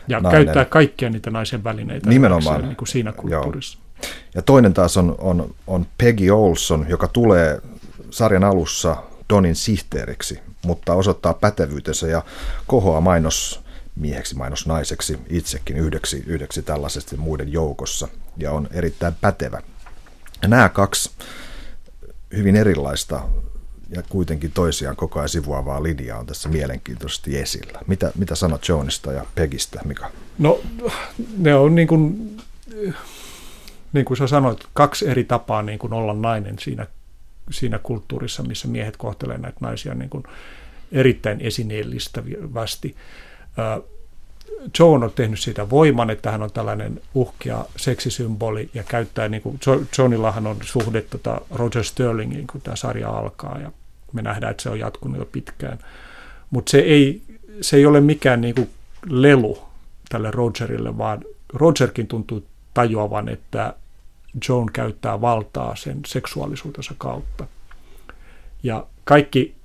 Ja 0.07 0.19
nainen. 0.19 0.45
käyttää 0.45 0.65
kaikkia 0.65 1.09
niitä 1.09 1.29
naisen 1.29 1.63
välineitä 1.63 2.09
Nimenomaan. 2.09 2.61
Niin 2.61 2.75
kuin 2.75 2.87
siinä 2.87 3.11
kulttuurissa. 3.11 3.79
Joo. 3.79 4.11
Ja 4.35 4.41
toinen 4.41 4.73
taas 4.73 4.97
on, 4.97 5.15
on, 5.17 5.55
on 5.67 5.85
Peggy 5.97 6.29
Olson, 6.29 6.85
joka 6.89 7.07
tulee 7.07 7.61
sarjan 8.09 8.43
alussa 8.43 8.97
Donin 9.29 9.55
sihteeriksi, 9.55 10.39
mutta 10.65 10.93
osoittaa 10.93 11.33
pätevyytensä 11.33 12.07
ja 12.07 12.23
kohoaa 12.67 13.01
mainos 13.01 13.61
mieheksi, 13.95 14.35
mainosnaiseksi 14.35 15.19
itsekin 15.29 15.77
yhdeksi, 15.77 16.23
yhdeksi 16.27 16.61
tällaisesti 16.61 17.17
muiden 17.17 17.51
joukossa 17.51 18.07
ja 18.39 18.51
on 18.51 18.67
erittäin 18.71 19.13
pätevä. 19.21 19.61
Ja 20.41 20.47
nämä 20.47 20.69
kaksi 20.69 21.11
hyvin 22.35 22.55
erilaista 22.55 23.21
ja 23.89 24.03
kuitenkin 24.09 24.51
toisiaan 24.51 24.95
koko 24.95 25.19
ajan 25.19 25.29
sivuavaa 25.29 25.83
linjaa 25.83 26.19
on 26.19 26.25
tässä 26.25 26.49
mielenkiintoisesti 26.49 27.37
esillä. 27.37 27.79
Mitä, 27.87 28.11
mitä 28.15 28.35
sanot 28.35 28.67
Jonesista 28.67 29.11
ja 29.11 29.25
Pegistä, 29.35 29.81
Mika? 29.85 30.11
No 30.37 30.59
ne 31.37 31.55
on 31.55 31.75
niin 31.75 31.87
kuin 31.87 32.37
niin 33.93 34.05
kuin 34.05 34.17
sä 34.17 34.27
sanoit, 34.27 34.67
kaksi 34.73 35.07
eri 35.07 35.23
tapaa 35.23 35.61
niin 35.61 35.79
kuin 35.79 35.93
olla 35.93 36.13
nainen 36.13 36.59
siinä, 36.59 36.87
siinä 37.51 37.79
kulttuurissa, 37.79 38.43
missä 38.43 38.67
miehet 38.67 38.97
kohtelevat 38.97 39.41
näitä 39.41 39.57
naisia 39.61 39.93
niin 39.93 40.09
kuin 40.09 40.23
erittäin 40.91 41.41
esineellistävästi. 41.41 42.95
John 44.79 45.03
on 45.03 45.11
tehnyt 45.15 45.39
siitä 45.39 45.69
voiman, 45.69 46.09
että 46.09 46.31
hän 46.31 46.41
on 46.41 46.51
tällainen 46.51 47.01
uhkea 47.13 47.65
seksisymboli 47.77 48.69
ja 48.73 48.83
käyttää, 48.83 49.27
niin 49.27 49.41
kuin 49.41 49.59
Johnillahan 49.97 50.47
on 50.47 50.57
suhde 50.61 51.01
tota 51.01 51.41
Roger 51.51 51.83
Sterlingiin, 51.83 52.47
kun 52.47 52.61
tämä 52.61 52.75
sarja 52.75 53.09
alkaa 53.09 53.59
ja 53.59 53.71
me 54.13 54.21
nähdään, 54.21 54.51
että 54.51 54.63
se 54.63 54.69
on 54.69 54.79
jatkunut 54.79 55.17
jo 55.17 55.25
pitkään. 55.25 55.79
Mutta 56.49 56.69
se 56.69 56.79
ei, 56.79 57.21
se 57.61 57.77
ei 57.77 57.85
ole 57.85 58.01
mikään 58.01 58.41
niin 58.41 58.55
kuin 58.55 58.69
lelu 59.05 59.59
tälle 60.09 60.31
Rogerille, 60.31 60.97
vaan 60.97 61.23
Rogerkin 61.53 62.07
tuntuu 62.07 62.45
tajuavan, 62.73 63.29
että 63.29 63.73
Joan 64.47 64.69
käyttää 64.73 65.21
valtaa 65.21 65.75
sen 65.75 65.99
seksuaalisuutensa 66.05 66.93
kautta. 66.97 67.47
Ja 68.63 68.85
kaikki 69.03 69.55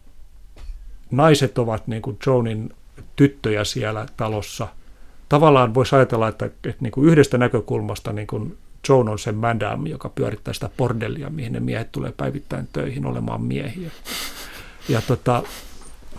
naiset 1.11 1.59
ovat 1.59 1.87
niin 1.87 2.03
kuin 2.03 2.19
Joanin 2.27 2.75
tyttöjä 3.17 3.65
siellä 3.65 4.07
talossa. 4.17 4.69
Tavallaan 5.29 5.75
voisi 5.75 5.97
ajatella, 5.97 6.29
että, 6.29 6.47
että 6.47 6.75
niin 6.81 6.93
kuin 6.93 7.09
yhdestä 7.09 7.39
näkökulmasta 7.39 8.13
niin 8.13 8.27
kuin 8.27 8.59
Joan 8.89 9.09
on 9.09 9.19
se 9.19 9.33
madame, 9.33 9.89
joka 9.89 10.09
pyörittää 10.09 10.55
sitä 10.55 10.71
bordellia, 10.77 11.31
mihin 11.31 11.53
ne 11.53 11.61
miehet 11.61 11.93
tulee 11.93 12.13
päivittäin 12.17 12.69
töihin 12.73 13.07
olemaan 13.07 13.43
miehiä. 13.43 13.91
Ja, 14.89 15.03
tota, 15.03 15.43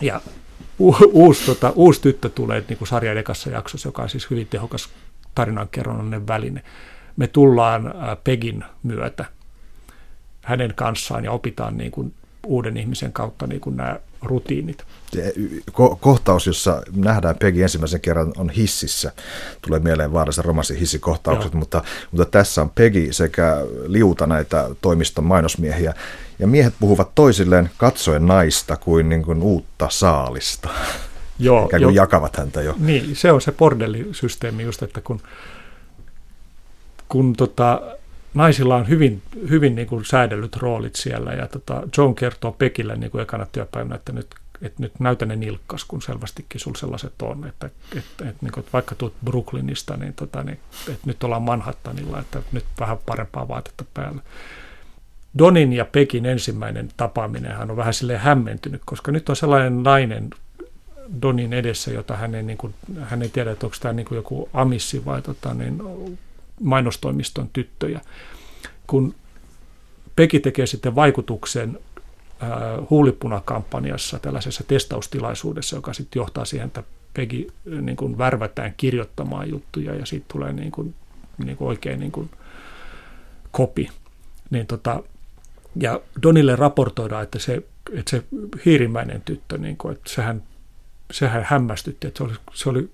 ja 0.00 0.20
u, 0.80 0.96
uusi, 1.12 1.46
tota, 1.46 1.72
uusi 1.74 2.02
tyttö 2.02 2.28
tulee 2.28 2.64
niin 2.68 2.78
kuin 2.78 2.88
sarjan 2.88 3.18
ekassa 3.18 3.50
jaksossa, 3.50 3.88
joka 3.88 4.02
on 4.02 4.08
siis 4.08 4.30
hyvin 4.30 4.46
tehokas 4.46 4.88
tarinankerronnainen 5.34 6.26
väline. 6.26 6.62
Me 7.16 7.26
tullaan 7.26 7.94
Pegin 8.24 8.64
myötä 8.82 9.24
hänen 10.42 10.74
kanssaan 10.74 11.24
ja 11.24 11.32
opitaan 11.32 11.76
niin 11.76 11.90
kuin 11.90 12.14
uuden 12.46 12.76
ihmisen 12.76 13.12
kautta 13.12 13.46
niin 13.46 13.60
kuin 13.60 13.76
nämä 13.76 14.00
rutiinit. 14.22 14.84
Ko- 15.70 15.96
kohtaus, 16.00 16.46
jossa 16.46 16.82
nähdään 16.96 17.36
Peggy 17.36 17.62
ensimmäisen 17.62 18.00
kerran 18.00 18.32
on 18.36 18.50
hississä. 18.50 19.12
Tulee 19.62 19.80
mieleen 19.80 20.12
vaarallisen 20.12 20.44
romanssin 20.44 20.76
hissikohtaukset, 20.76 21.54
mutta, 21.54 21.82
mutta 22.10 22.24
tässä 22.24 22.62
on 22.62 22.70
Peggy 22.70 23.12
sekä 23.12 23.56
liuta 23.86 24.26
näitä 24.26 24.70
toimiston 24.80 25.24
mainosmiehiä. 25.24 25.94
Ja 26.38 26.46
miehet 26.46 26.74
puhuvat 26.80 27.14
toisilleen 27.14 27.70
katsoen 27.76 28.26
naista 28.26 28.76
kuin, 28.76 29.08
niin 29.08 29.22
kuin 29.22 29.42
uutta 29.42 29.86
saalista. 29.90 30.68
Joo, 31.38 31.64
Ikään 31.64 31.82
kuin 31.82 31.94
jo, 31.94 32.02
jakavat 32.02 32.36
häntä 32.36 32.62
jo. 32.62 32.74
Niin, 32.78 33.16
se 33.16 33.32
on 33.32 33.40
se 33.40 33.52
bordellisysteemi 33.52 34.62
just, 34.62 34.82
että 34.82 35.00
kun, 35.00 35.20
kun 37.08 37.32
tota, 37.36 37.82
naisilla 38.36 38.76
on 38.76 38.88
hyvin, 38.88 39.22
hyvin 39.50 39.74
niin 39.74 39.86
kuin 39.86 40.04
säädellyt 40.04 40.56
roolit 40.56 40.96
siellä 40.96 41.32
ja 41.32 41.46
tota, 41.46 41.82
John 41.98 42.14
kertoo 42.14 42.52
Pekille 42.52 42.96
niin 42.96 43.10
kuin 43.10 43.22
ekana 43.22 43.46
työpäivänä, 43.52 43.94
että 43.94 44.12
nyt, 44.12 44.26
että 44.62 44.82
nyt 44.82 45.00
näytä 45.00 45.26
ne 45.26 45.36
nilkkas, 45.36 45.84
kun 45.84 46.02
selvästikin 46.02 46.60
sulla 46.60 46.78
sellaiset 46.78 47.22
on, 47.22 47.46
että, 47.46 47.66
että, 47.66 47.98
että, 47.98 48.28
että, 48.28 48.42
niin 48.42 48.52
kuin, 48.52 48.60
että 48.60 48.72
vaikka 48.72 48.94
tuut 48.94 49.14
Brooklynista, 49.24 49.96
niin, 49.96 50.14
tota, 50.14 50.42
niin 50.42 50.58
että 50.88 51.06
nyt 51.06 51.24
ollaan 51.24 51.42
Manhattanilla, 51.42 52.20
että 52.20 52.42
nyt 52.52 52.64
vähän 52.80 52.98
parempaa 53.06 53.48
vaatetta 53.48 53.84
päällä. 53.94 54.22
Donin 55.38 55.72
ja 55.72 55.84
Pekin 55.84 56.26
ensimmäinen 56.26 56.88
tapaaminen 56.96 57.56
hän 57.56 57.70
on 57.70 57.76
vähän 57.76 57.94
silleen 57.94 58.20
hämmentynyt, 58.20 58.82
koska 58.84 59.12
nyt 59.12 59.28
on 59.28 59.36
sellainen 59.36 59.82
nainen 59.82 60.30
Donin 61.22 61.52
edessä, 61.52 61.90
jota 61.90 62.16
hän 62.16 62.34
ei, 62.34 62.42
niin 62.42 62.58
kuin, 62.58 62.74
hän 63.00 63.22
ei 63.22 63.28
tiedä, 63.28 63.50
että 63.50 63.66
onko 63.66 63.76
tämä 63.80 63.92
niin 63.92 64.06
kuin 64.06 64.16
joku 64.16 64.48
amissi 64.52 65.04
vai 65.04 65.22
tota, 65.22 65.54
niin, 65.54 65.82
mainostoimiston 66.60 67.48
tyttöjä. 67.52 68.00
Kun 68.86 69.14
Peki 70.16 70.40
tekee 70.40 70.66
sitten 70.66 70.94
vaikutuksen 70.94 71.78
huulipunakampanjassa, 72.90 74.18
tällaisessa 74.18 74.64
testaustilaisuudessa, 74.68 75.76
joka 75.76 75.92
sitten 75.92 76.20
johtaa 76.20 76.44
siihen, 76.44 76.66
että 76.66 76.82
Pegi 77.14 77.46
niin 77.80 77.96
kuin 77.96 78.18
värvätään 78.18 78.74
kirjoittamaan 78.76 79.50
juttuja 79.50 79.94
ja 79.94 80.06
siitä 80.06 80.26
tulee 80.32 80.52
niin 80.52 80.72
kuin, 80.72 80.94
niin 81.44 81.56
kuin 81.56 81.68
oikein 81.68 82.00
niin 82.00 82.12
kuin 82.12 82.30
kopi. 83.50 83.88
Niin 84.50 84.66
tota, 84.66 85.02
ja 85.80 86.00
Donille 86.22 86.56
raportoidaan, 86.56 87.22
että 87.22 87.38
se, 87.38 87.62
että 87.92 88.10
se 88.10 88.22
hiirimäinen 88.64 89.22
tyttö, 89.24 89.58
niin 89.58 89.76
kuin, 89.76 89.92
että 89.92 90.10
sehän, 90.10 90.42
sehän 91.12 91.46
hämmästytti, 91.48 92.06
että 92.06 92.18
se 92.18 92.24
oli, 92.24 92.34
se 92.54 92.68
oli 92.68 92.90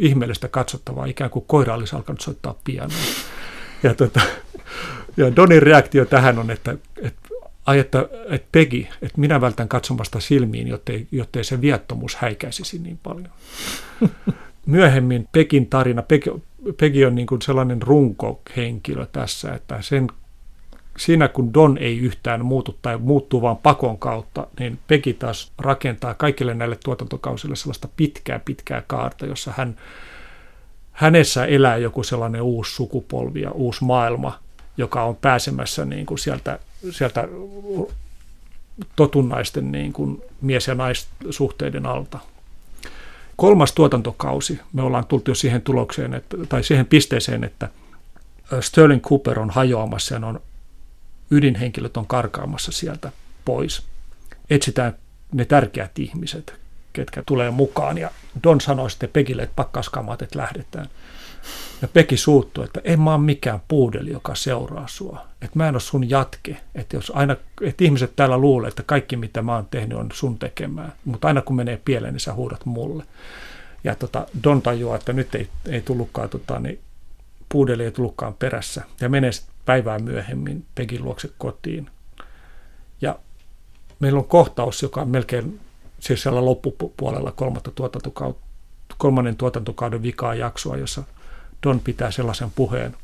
ihmeellistä 0.00 0.48
katsottavaa, 0.48 1.06
ikään 1.06 1.30
kuin 1.30 1.44
koira 1.48 1.74
olisi 1.74 1.96
alkanut 1.96 2.20
soittaa 2.20 2.54
pianoa. 2.64 2.96
Ja, 3.82 3.94
tota, 3.94 4.20
ja 5.16 5.36
Donin 5.36 5.62
reaktio 5.62 6.04
tähän 6.04 6.38
on, 6.38 6.50
että, 6.50 6.76
että 7.02 7.28
ai 7.66 7.78
että, 7.78 8.08
että 8.28 8.48
Peggy, 8.52 8.86
että 9.02 9.20
minä 9.20 9.40
vältän 9.40 9.68
katsomasta 9.68 10.20
silmiin, 10.20 10.68
jottei, 10.68 11.06
jottei 11.12 11.44
se 11.44 11.60
viattomuus 11.60 12.16
häikäisisi 12.16 12.78
niin 12.78 12.98
paljon. 13.02 13.30
Myöhemmin 14.66 15.28
Pegin 15.32 15.66
tarina, 15.66 16.02
Peggy 16.76 17.04
on 17.04 17.14
niin 17.14 17.26
kuin 17.26 17.42
sellainen 17.42 17.82
runkohenkilö 17.82 19.06
tässä, 19.12 19.54
että 19.54 19.82
sen 19.82 20.06
siinä 21.00 21.28
kun 21.28 21.54
Don 21.54 21.78
ei 21.78 21.98
yhtään 21.98 22.44
muutu 22.44 22.78
tai 22.82 22.98
muuttuu 22.98 23.42
vaan 23.42 23.56
pakon 23.56 23.98
kautta, 23.98 24.46
niin 24.58 24.78
Peggy 24.88 25.12
taas 25.12 25.52
rakentaa 25.58 26.14
kaikille 26.14 26.54
näille 26.54 26.78
tuotantokausille 26.84 27.56
sellaista 27.56 27.88
pitkää, 27.96 28.38
pitkää 28.38 28.82
kaarta, 28.86 29.26
jossa 29.26 29.52
hän, 29.56 29.76
hänessä 30.92 31.44
elää 31.44 31.76
joku 31.76 32.02
sellainen 32.02 32.42
uusi 32.42 32.74
sukupolvi 32.74 33.40
ja 33.40 33.50
uusi 33.50 33.84
maailma, 33.84 34.38
joka 34.76 35.02
on 35.02 35.16
pääsemässä 35.16 35.84
niin 35.84 36.06
kuin 36.06 36.18
sieltä, 36.18 36.58
sieltä 36.90 37.28
totunnaisten 38.96 39.72
niin 39.72 39.92
kuin 39.92 40.22
mies- 40.40 40.68
ja 40.68 40.74
naissuhteiden 40.74 41.86
alta. 41.86 42.18
Kolmas 43.36 43.72
tuotantokausi, 43.72 44.60
me 44.72 44.82
ollaan 44.82 45.06
tultu 45.06 45.30
jo 45.30 45.34
siihen 45.34 45.62
tulokseen, 45.62 46.14
että, 46.14 46.36
tai 46.48 46.64
siihen 46.64 46.86
pisteeseen, 46.86 47.44
että 47.44 47.68
Sterling 48.60 49.02
Cooper 49.02 49.40
on 49.40 49.50
hajoamassa 49.50 50.14
ja 50.14 50.26
on 50.26 50.40
ydinhenkilöt 51.30 51.96
on 51.96 52.06
karkaamassa 52.06 52.72
sieltä 52.72 53.12
pois. 53.44 53.82
Etsitään 54.50 54.94
ne 55.32 55.44
tärkeät 55.44 55.98
ihmiset, 55.98 56.54
ketkä 56.92 57.22
tulee 57.26 57.50
mukaan. 57.50 57.98
Ja 57.98 58.10
Don 58.44 58.60
sanoi 58.60 58.90
sitten 58.90 59.10
Pekille, 59.12 59.42
että 59.42 59.56
pakkaskamat, 59.56 60.22
että 60.22 60.38
lähdetään. 60.38 60.86
Ja 61.82 61.88
Peki 61.88 62.16
suuttuu, 62.16 62.64
että 62.64 62.80
en 62.84 63.00
mä 63.00 63.14
ole 63.14 63.20
mikään 63.20 63.60
puudeli, 63.68 64.10
joka 64.10 64.34
seuraa 64.34 64.88
sua. 64.88 65.26
Että 65.42 65.58
mä 65.58 65.68
en 65.68 65.74
ole 65.74 65.80
sun 65.80 66.10
jatke. 66.10 66.56
Että, 66.74 66.96
jos 66.96 67.12
aina, 67.14 67.36
että 67.62 67.84
ihmiset 67.84 68.16
täällä 68.16 68.38
luulee, 68.38 68.68
että 68.68 68.82
kaikki 68.82 69.16
mitä 69.16 69.42
mä 69.42 69.54
oon 69.54 69.66
tehnyt 69.70 69.98
on 69.98 70.08
sun 70.12 70.38
tekemää. 70.38 70.92
Mutta 71.04 71.28
aina 71.28 71.42
kun 71.42 71.56
menee 71.56 71.80
pieleen, 71.84 72.14
niin 72.14 72.20
sä 72.20 72.32
huudat 72.32 72.66
mulle. 72.66 73.04
Ja 73.84 73.94
tota, 73.94 74.26
Don 74.44 74.62
tajuaa, 74.62 74.96
että 74.96 75.12
nyt 75.12 75.34
ei, 75.34 75.48
ei 75.68 75.80
tullutkaan, 75.80 76.28
tota, 76.28 76.58
niin 76.58 76.80
puudeli 77.48 77.84
ei 77.84 77.92
tullutkaan 77.92 78.34
perässä. 78.34 78.82
Ja 79.00 79.08
menee 79.08 79.32
sitten 79.32 79.54
päivää 79.70 79.98
myöhemmin 79.98 80.66
Pegin 80.74 81.04
luokse 81.04 81.30
kotiin. 81.38 81.90
Ja 83.00 83.18
meillä 84.00 84.18
on 84.18 84.24
kohtaus, 84.24 84.82
joka 84.82 85.00
on 85.02 85.08
melkein 85.08 85.60
siis 86.00 86.22
siellä 86.22 86.44
loppupuolella 86.44 87.32
kolmatta 87.32 87.70
tuotantokautta, 87.70 88.42
kolmannen 88.98 89.36
tuotantokauden 89.36 90.02
vikaa 90.02 90.34
jaksoa, 90.34 90.76
jossa 90.76 91.02
Don 91.62 91.80
pitää 91.80 92.10
sellaisen 92.10 92.50
puheen 92.50 92.96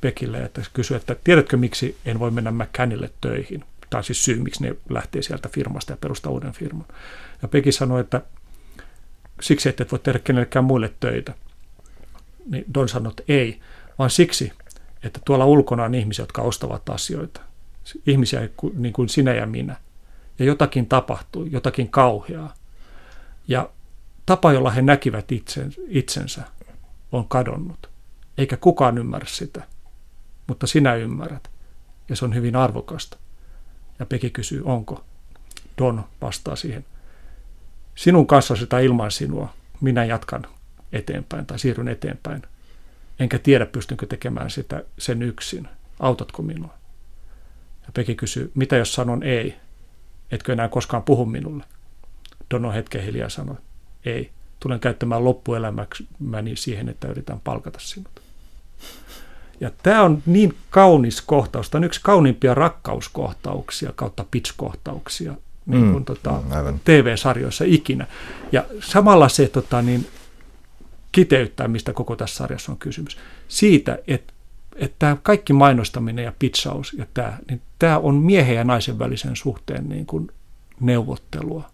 Pekille, 0.00 0.38
että 0.38 0.62
kysyy, 0.72 0.96
että 0.96 1.16
tiedätkö 1.24 1.56
miksi 1.56 1.96
en 2.04 2.18
voi 2.18 2.30
mennä 2.30 2.50
McCannille 2.50 3.10
töihin? 3.20 3.64
Tai 3.90 4.04
siis 4.04 4.24
syy, 4.24 4.40
miksi 4.40 4.62
ne 4.62 4.76
lähtee 4.90 5.22
sieltä 5.22 5.48
firmasta 5.48 5.92
ja 5.92 5.96
perustaa 5.96 6.32
uuden 6.32 6.52
firman. 6.52 6.86
Ja 7.42 7.48
Peki 7.48 7.72
sanoi, 7.72 8.00
että 8.00 8.22
siksi, 9.40 9.68
että 9.68 9.82
et 9.82 9.92
voi 9.92 9.98
tehdä 9.98 10.18
kenellekään 10.18 10.64
muille 10.64 10.92
töitä. 11.00 11.34
Niin 12.50 12.64
Don 12.74 12.88
sanoi, 12.88 13.10
että 13.10 13.22
ei, 13.28 13.60
vaan 13.98 14.10
siksi, 14.10 14.52
että 15.02 15.20
tuolla 15.24 15.46
ulkona 15.46 15.84
on 15.84 15.94
ihmisiä, 15.94 16.22
jotka 16.22 16.42
ostavat 16.42 16.90
asioita. 16.90 17.40
Ihmisiä 18.06 18.48
niin 18.74 18.92
kuin 18.92 19.08
sinä 19.08 19.34
ja 19.34 19.46
minä. 19.46 19.76
Ja 20.38 20.44
jotakin 20.44 20.86
tapahtui, 20.86 21.48
jotakin 21.50 21.88
kauheaa. 21.88 22.54
Ja 23.48 23.70
tapa, 24.26 24.52
jolla 24.52 24.70
he 24.70 24.82
näkivät 24.82 25.24
itsensä, 25.88 26.42
on 27.12 27.28
kadonnut. 27.28 27.90
Eikä 28.38 28.56
kukaan 28.56 28.98
ymmärrä 28.98 29.28
sitä. 29.30 29.62
Mutta 30.46 30.66
sinä 30.66 30.94
ymmärrät. 30.94 31.50
Ja 32.08 32.16
se 32.16 32.24
on 32.24 32.34
hyvin 32.34 32.56
arvokasta. 32.56 33.16
Ja 33.98 34.06
Peki 34.06 34.30
kysyy, 34.30 34.62
onko? 34.64 35.04
Don 35.78 36.04
vastaa 36.20 36.56
siihen. 36.56 36.84
Sinun 37.94 38.26
kanssasi 38.26 38.66
tai 38.66 38.84
ilman 38.84 39.10
sinua 39.10 39.54
minä 39.80 40.04
jatkan 40.04 40.46
eteenpäin 40.92 41.46
tai 41.46 41.58
siirryn 41.58 41.88
eteenpäin 41.88 42.42
enkä 43.18 43.38
tiedä 43.38 43.66
pystynkö 43.66 44.06
tekemään 44.06 44.50
sitä 44.50 44.84
sen 44.98 45.22
yksin. 45.22 45.68
Autatko 46.00 46.42
minua? 46.42 46.74
Ja 47.82 47.88
Peki 47.94 48.14
kysyy, 48.14 48.50
mitä 48.54 48.76
jos 48.76 48.94
sanon 48.94 49.22
ei? 49.22 49.56
Etkö 50.30 50.52
enää 50.52 50.68
koskaan 50.68 51.02
puhu 51.02 51.26
minulle? 51.26 51.64
Dono 52.50 52.72
hetken 52.72 53.02
hiljaa 53.02 53.28
sanoi, 53.28 53.56
ei. 54.04 54.30
Tulen 54.60 54.80
käyttämään 54.80 55.24
loppuelämäni 55.24 56.56
siihen, 56.56 56.88
että 56.88 57.08
yritän 57.08 57.40
palkata 57.40 57.78
sinut. 57.80 58.22
Ja 59.60 59.70
tämä 59.82 60.02
on 60.02 60.22
niin 60.26 60.56
kaunis 60.70 61.20
kohtaus. 61.20 61.70
Tämä 61.70 61.80
on 61.80 61.84
yksi 61.84 62.00
kauniimpia 62.02 62.54
rakkauskohtauksia 62.54 63.92
kautta 63.96 64.24
pitch-kohtauksia 64.30 65.34
niin 65.66 65.90
kuin, 65.90 66.02
mm, 66.02 66.04
tota, 66.04 66.42
TV-sarjoissa 66.84 67.64
ikinä. 67.66 68.06
Ja 68.52 68.64
samalla 68.80 69.28
se 69.28 69.48
tota, 69.48 69.82
niin, 69.82 70.06
kiteyttää, 71.12 71.68
mistä 71.68 71.92
koko 71.92 72.16
tässä 72.16 72.36
sarjassa 72.36 72.72
on 72.72 72.78
kysymys. 72.78 73.16
Siitä, 73.48 73.98
että 74.06 74.32
että 74.76 74.96
tämä 74.98 75.16
kaikki 75.22 75.52
mainostaminen 75.52 76.24
ja 76.24 76.32
pitsaus 76.38 76.92
ja 76.92 77.06
tämä, 77.14 77.38
niin 77.48 77.60
tämä 77.78 77.98
on 77.98 78.14
miehen 78.14 78.56
ja 78.56 78.64
naisen 78.64 78.98
välisen 78.98 79.36
suhteen 79.36 79.88
niin 79.88 80.06
kuin 80.06 80.30
neuvottelua 80.80 81.70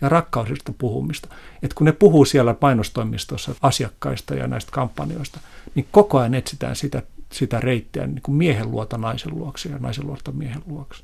ja 0.00 0.08
rakkaudesta 0.08 0.72
puhumista. 0.78 1.28
Että 1.62 1.74
kun 1.74 1.84
ne 1.84 1.92
puhuu 1.92 2.24
siellä 2.24 2.54
mainostoimistossa 2.60 3.54
asiakkaista 3.62 4.34
ja 4.34 4.46
näistä 4.46 4.72
kampanjoista, 4.72 5.40
niin 5.74 5.88
koko 5.90 6.18
ajan 6.18 6.34
etsitään 6.34 6.76
sitä, 6.76 7.02
sitä 7.32 7.60
reittiä 7.60 8.06
niin 8.06 8.22
kuin 8.22 8.34
miehen 8.34 8.70
luota 8.70 8.98
naisen 8.98 9.38
luokse 9.38 9.68
ja 9.68 9.78
naisen 9.78 10.06
luota 10.06 10.32
miehen 10.32 10.62
luokse. 10.66 11.02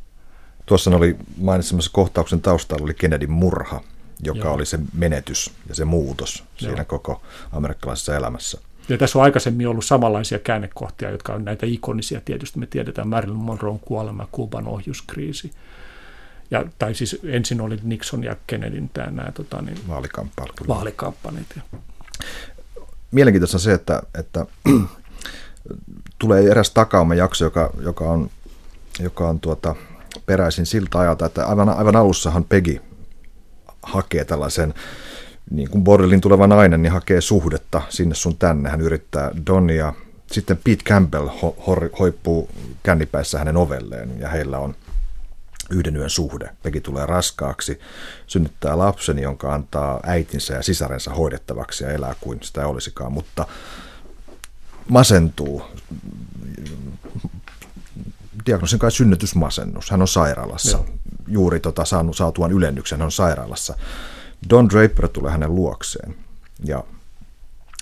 Tuossa 0.67 0.97
oli 0.97 1.17
mainitsemassa 1.41 1.91
kohtauksen 1.95 2.41
taustalla 2.41 2.85
oli 2.85 2.95
Kennedyn 2.95 3.31
murha, 3.31 3.81
joka 4.23 4.39
Joo. 4.39 4.55
oli 4.55 4.67
se 4.67 4.79
menetys 4.95 5.51
ja 5.69 5.75
se 5.75 5.85
muutos 5.85 6.39
Joo. 6.39 6.47
siinä 6.59 6.85
koko 6.85 7.23
amerikkalaisessa 7.53 8.17
elämässä. 8.17 8.61
Ja 8.89 8.99
tässä 8.99 9.19
on 9.19 9.25
aikaisemmin 9.25 9.69
ollut 9.69 9.85
samanlaisia 9.85 10.39
käännekohtia, 10.39 11.11
jotka 11.11 11.35
on 11.35 11.45
näitä 11.45 11.67
ikonisia. 11.67 12.21
Tietysti 12.21 12.59
me 12.59 12.67
tiedetään 12.67 13.09
Marilyn 13.09 13.37
Monroe 13.37 13.79
kuolema, 13.81 14.29
Kuuban 14.33 14.69
ohjuskriisi. 14.69 15.51
Ja, 16.51 16.65
tai 16.79 16.95
siis 16.95 17.21
ensin 17.25 17.61
oli 17.61 17.79
Nixon 17.83 18.25
ja 18.25 18.37
Kennedyn 18.47 18.91
tämä, 18.95 19.11
nämä 19.11 19.33
tota, 19.33 19.63
niin, 19.63 19.79
vaalikampanjat. 20.69 21.59
Mielenkiintoista 23.11 23.57
on 23.57 23.61
se, 23.61 23.73
että, 23.73 24.03
että 24.19 24.47
tulee 26.19 26.51
eräs 26.51 26.71
takauma 26.71 27.15
jakso, 27.15 27.45
joka, 27.45 27.71
joka 27.81 28.05
on, 28.05 28.31
joka 29.01 29.29
on 29.29 29.41
tuota, 29.41 29.77
peräisin 30.27 30.67
siltä 30.67 30.99
ajalta, 30.99 31.27
että 31.27 31.47
aivan, 31.47 31.69
aivan 31.69 31.97
alussahan 31.97 32.45
Peggy 32.45 32.81
hakee 33.83 34.25
tällaisen 34.25 34.75
niin 35.51 35.71
kuin 35.71 35.85
bordellin 35.85 36.21
tuleva 36.21 36.47
nainen, 36.47 36.83
niin 36.83 36.93
hakee 36.93 37.21
suhdetta 37.21 37.83
sinne 37.89 38.15
sun 38.15 38.37
tänne. 38.37 38.71
Hän 38.71 38.81
yrittää 38.81 39.31
Donia. 39.47 39.93
Sitten 40.33 40.57
Pete 40.65 40.85
Campbell 40.85 41.29
ho- 41.29 41.57
ho- 41.61 41.99
hoippuu 41.99 42.51
kännipäissä 42.83 43.39
hänen 43.39 43.57
ovelleen 43.57 44.21
ja 44.21 44.29
heillä 44.29 44.59
on 44.59 44.75
yhden 45.71 45.97
yön 45.97 46.11
suhde. 46.11 46.51
Peggy 46.63 46.81
tulee 46.81 47.07
raskaaksi, 47.07 47.81
synnyttää 48.27 48.79
lapsen, 48.79 49.19
jonka 49.19 49.55
antaa 49.55 50.01
äitinsä 50.03 50.55
ja 50.55 50.63
sisarensa 50.63 51.15
hoidettavaksi 51.15 51.85
ja 51.85 51.91
elää 51.91 52.15
kuin 52.21 52.39
sitä 52.43 52.67
olisikaan, 52.67 53.13
mutta 53.13 53.47
masentuu. 54.89 55.63
Diagnoosin 58.47 58.79
kai 58.79 58.93
synnytysmasennus. 58.93 59.91
Hän 59.91 60.03
on 60.03 60.09
sairaalassa. 60.09 60.79
Joo. 60.79 60.87
Juuri 61.29 61.61
tota, 61.61 61.85
saanut, 61.85 62.17
saatuan 62.17 62.53
ylennyksen 62.53 63.03
on 63.03 63.13
sairaalassa. 63.13 63.75
Don 64.51 64.69
Draper 64.69 65.09
tulee 65.09 65.33
hänen 65.33 65.55
luokseen 65.55 66.17
ja, 66.65 66.85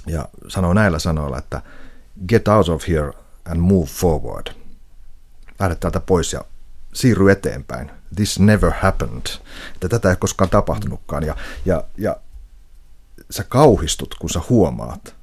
ja 0.07 0.29
sanoo 0.49 0.75
näillä 0.75 0.99
sanoilla, 0.99 1.39
että 1.39 1.63
get 2.29 2.49
out 2.49 2.69
of 2.69 2.89
here 2.89 3.13
and 3.45 3.61
move 3.61 3.87
forward. 3.87 4.47
Lähde 5.59 5.75
täältä 5.75 6.01
pois 6.01 6.33
ja 6.33 6.41
siirry 6.93 7.31
eteenpäin. 7.31 7.91
This 8.17 8.39
never 8.39 8.71
happened. 8.81 9.27
Että 9.75 9.89
tätä 9.89 10.11
ei 10.11 10.17
koskaan 10.17 10.51
tapahtunutkaan. 10.51 11.23
Ja, 11.23 11.37
ja, 11.65 11.85
ja 11.99 12.17
sä 13.31 13.45
kauhistut, 13.45 14.15
kun 14.19 14.31
sä 14.31 14.41
huomaat, 14.49 15.15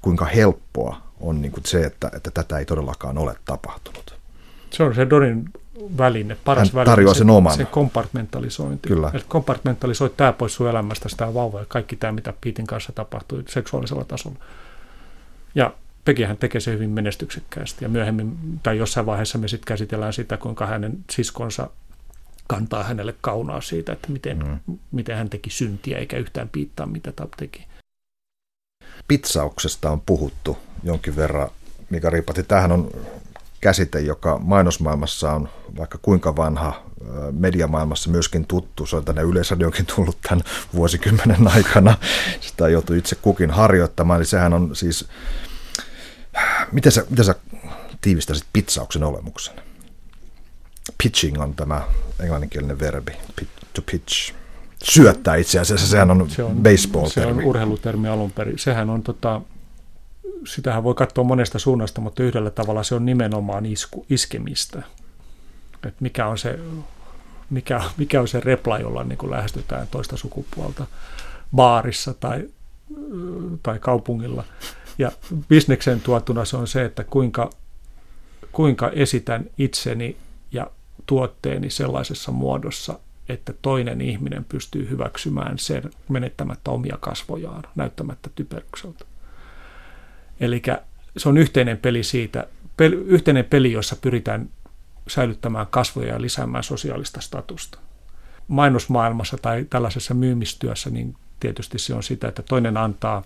kuinka 0.00 0.24
helppoa 0.24 1.02
on 1.20 1.42
niin 1.42 1.52
kuin 1.52 1.66
se, 1.66 1.84
että, 1.84 2.10
että 2.16 2.30
tätä 2.30 2.58
ei 2.58 2.64
todellakaan 2.64 3.18
ole 3.18 3.36
tapahtunut. 3.44 4.18
Se 4.70 4.82
on 4.82 4.94
se 4.94 5.10
Donin 5.10 5.50
väline, 5.98 6.36
paras 6.44 6.72
Hän 6.72 6.84
tarjoaa 6.84 6.96
väline, 6.96 7.18
sen 7.18 7.30
oman. 7.30 7.56
Se 7.56 7.64
kompartmentalisointi. 7.64 8.88
Kyllä. 8.88 9.10
Eli 9.14 9.24
kompartmentalisoi 9.28 10.10
tämä 10.16 10.32
pois 10.32 10.54
sun 10.54 10.68
elämästä, 10.68 11.08
sitä 11.08 11.34
vauvaa 11.34 11.60
ja 11.60 11.66
kaikki 11.68 11.96
tämä, 11.96 12.12
mitä 12.12 12.34
Piitin 12.40 12.66
kanssa 12.66 12.92
tapahtui 12.92 13.44
seksuaalisella 13.48 14.04
tasolla. 14.04 14.38
Ja 15.54 15.72
Pekihän 16.04 16.36
tekee 16.36 16.60
se 16.60 16.72
hyvin 16.72 16.90
menestyksekkäästi 16.90 17.84
ja 17.84 17.88
myöhemmin 17.88 18.36
tai 18.62 18.78
jossain 18.78 19.06
vaiheessa 19.06 19.38
me 19.38 19.48
sitten 19.48 19.66
käsitellään 19.66 20.12
sitä, 20.12 20.36
kuinka 20.36 20.66
hänen 20.66 20.98
siskonsa 21.10 21.70
kantaa 22.46 22.84
hänelle 22.84 23.14
kaunaa 23.20 23.60
siitä, 23.60 23.92
että 23.92 24.12
miten, 24.12 24.38
mm. 24.66 24.78
miten 24.92 25.16
hän 25.16 25.30
teki 25.30 25.50
syntiä 25.50 25.98
eikä 25.98 26.16
yhtään 26.16 26.48
piittaa, 26.48 26.86
mitä 26.86 27.12
Tab 27.12 27.30
teki. 27.36 27.66
Pitsauksesta 29.08 29.90
on 29.90 30.00
puhuttu 30.00 30.58
jonkin 30.82 31.16
verran. 31.16 31.48
Mika 31.90 32.10
Riipati, 32.10 32.42
tämähän 32.42 32.72
on 32.72 32.90
käsite, 33.66 34.00
joka 34.00 34.38
mainosmaailmassa 34.38 35.32
on 35.32 35.48
vaikka 35.76 35.98
kuinka 36.02 36.36
vanha, 36.36 36.82
mediamaailmassa 37.32 38.10
myöskin 38.10 38.46
tuttu. 38.46 38.86
Se 38.86 38.96
on 38.96 39.04
tänne 39.04 39.22
Yleisradionkin 39.22 39.86
tullut 39.86 40.18
tämän 40.22 40.44
vuosikymmenen 40.74 41.48
aikana. 41.48 41.96
Sitä 42.40 42.68
joutuu 42.68 42.96
itse 42.96 43.16
kukin 43.16 43.50
harjoittamaan. 43.50 44.18
Eli 44.18 44.26
sehän 44.26 44.52
on 44.52 44.76
siis, 44.76 45.08
miten 46.72 46.92
sä, 46.92 47.04
miten 47.10 47.24
sä 47.24 47.34
tiivistäisit 48.00 48.46
pitsauksen 48.52 49.04
olemuksen? 49.04 49.54
Pitching 51.02 51.40
on 51.40 51.54
tämä 51.54 51.82
englanninkielinen 52.20 52.80
verbi, 52.80 53.12
to 53.72 53.82
pitch. 53.90 54.34
Syöttää 54.84 55.36
itse 55.36 55.60
asiassa, 55.60 55.86
sehän 55.86 56.10
on, 56.10 56.30
se 56.30 56.42
on 56.42 56.56
baseball-termi. 56.56 57.32
Se 57.32 57.38
on 57.40 57.44
urheilutermi 57.44 58.08
alun 58.08 58.30
perin. 58.30 58.58
Sehän 58.58 58.90
on 58.90 59.02
tota, 59.02 59.40
sitähän 60.46 60.84
voi 60.84 60.94
katsoa 60.94 61.24
monesta 61.24 61.58
suunnasta, 61.58 62.00
mutta 62.00 62.22
yhdellä 62.22 62.50
tavalla 62.50 62.82
se 62.82 62.94
on 62.94 63.06
nimenomaan 63.06 63.66
isku, 63.66 64.06
iskemistä. 64.10 64.82
Et 65.86 66.00
mikä, 66.00 66.26
on 66.26 66.38
se, 66.38 66.58
mikä, 67.50 67.80
mikä 67.96 68.20
on 68.20 68.28
se 68.28 68.40
repla, 68.40 68.78
jolla 68.78 69.04
niin 69.04 69.18
kuin 69.18 69.30
lähestytään 69.30 69.88
toista 69.88 70.16
sukupuolta 70.16 70.86
baarissa 71.56 72.14
tai, 72.14 72.48
tai 73.62 73.78
kaupungilla. 73.78 74.44
Ja 74.98 75.12
bisneksen 75.48 76.00
tuotuna 76.00 76.44
se 76.44 76.56
on 76.56 76.66
se, 76.66 76.84
että 76.84 77.04
kuinka, 77.04 77.50
kuinka 78.52 78.90
esitän 78.90 79.44
itseni 79.58 80.16
ja 80.52 80.70
tuotteeni 81.06 81.70
sellaisessa 81.70 82.32
muodossa, 82.32 82.98
että 83.28 83.54
toinen 83.62 84.00
ihminen 84.00 84.44
pystyy 84.44 84.90
hyväksymään 84.90 85.58
sen 85.58 85.90
menettämättä 86.08 86.70
omia 86.70 86.96
kasvojaan, 87.00 87.62
näyttämättä 87.74 88.30
typerykseltä. 88.34 89.04
Eli 90.40 90.62
se 91.16 91.28
on 91.28 91.38
yhteinen 91.38 91.78
peli 91.78 92.02
siitä, 92.02 92.46
pel, 92.76 92.92
yhteinen 92.92 93.44
peli, 93.44 93.72
jossa 93.72 93.96
pyritään 93.96 94.48
säilyttämään 95.08 95.66
kasvoja 95.70 96.12
ja 96.12 96.20
lisäämään 96.20 96.64
sosiaalista 96.64 97.20
statusta. 97.20 97.78
Mainosmaailmassa 98.48 99.36
tai 99.42 99.66
tällaisessa 99.70 100.14
myymistyössä 100.14 100.90
niin 100.90 101.16
tietysti 101.40 101.78
se 101.78 101.94
on 101.94 102.02
sitä, 102.02 102.28
että 102.28 102.42
toinen 102.42 102.76
antaa 102.76 103.22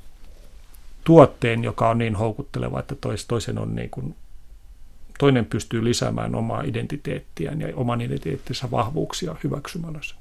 tuotteen, 1.05 1.65
joka 1.65 1.91
on 1.91 1.99
niin 1.99 2.17
houkutteleva, 2.17 2.81
että 2.81 2.95
toisen 3.29 3.59
on 3.59 3.75
niin 3.75 3.91
kuin, 3.91 4.15
toinen 5.19 5.47
pystyy 5.47 5.85
lisäämään 5.85 6.35
omaa 6.35 6.63
identiteettiään 6.63 7.61
ja 7.61 7.69
oman 7.77 8.01
identiteettinsä 8.01 8.71
vahvuuksia 8.71 9.37
hyväksymällä 9.45 9.99
sen. 10.03 10.19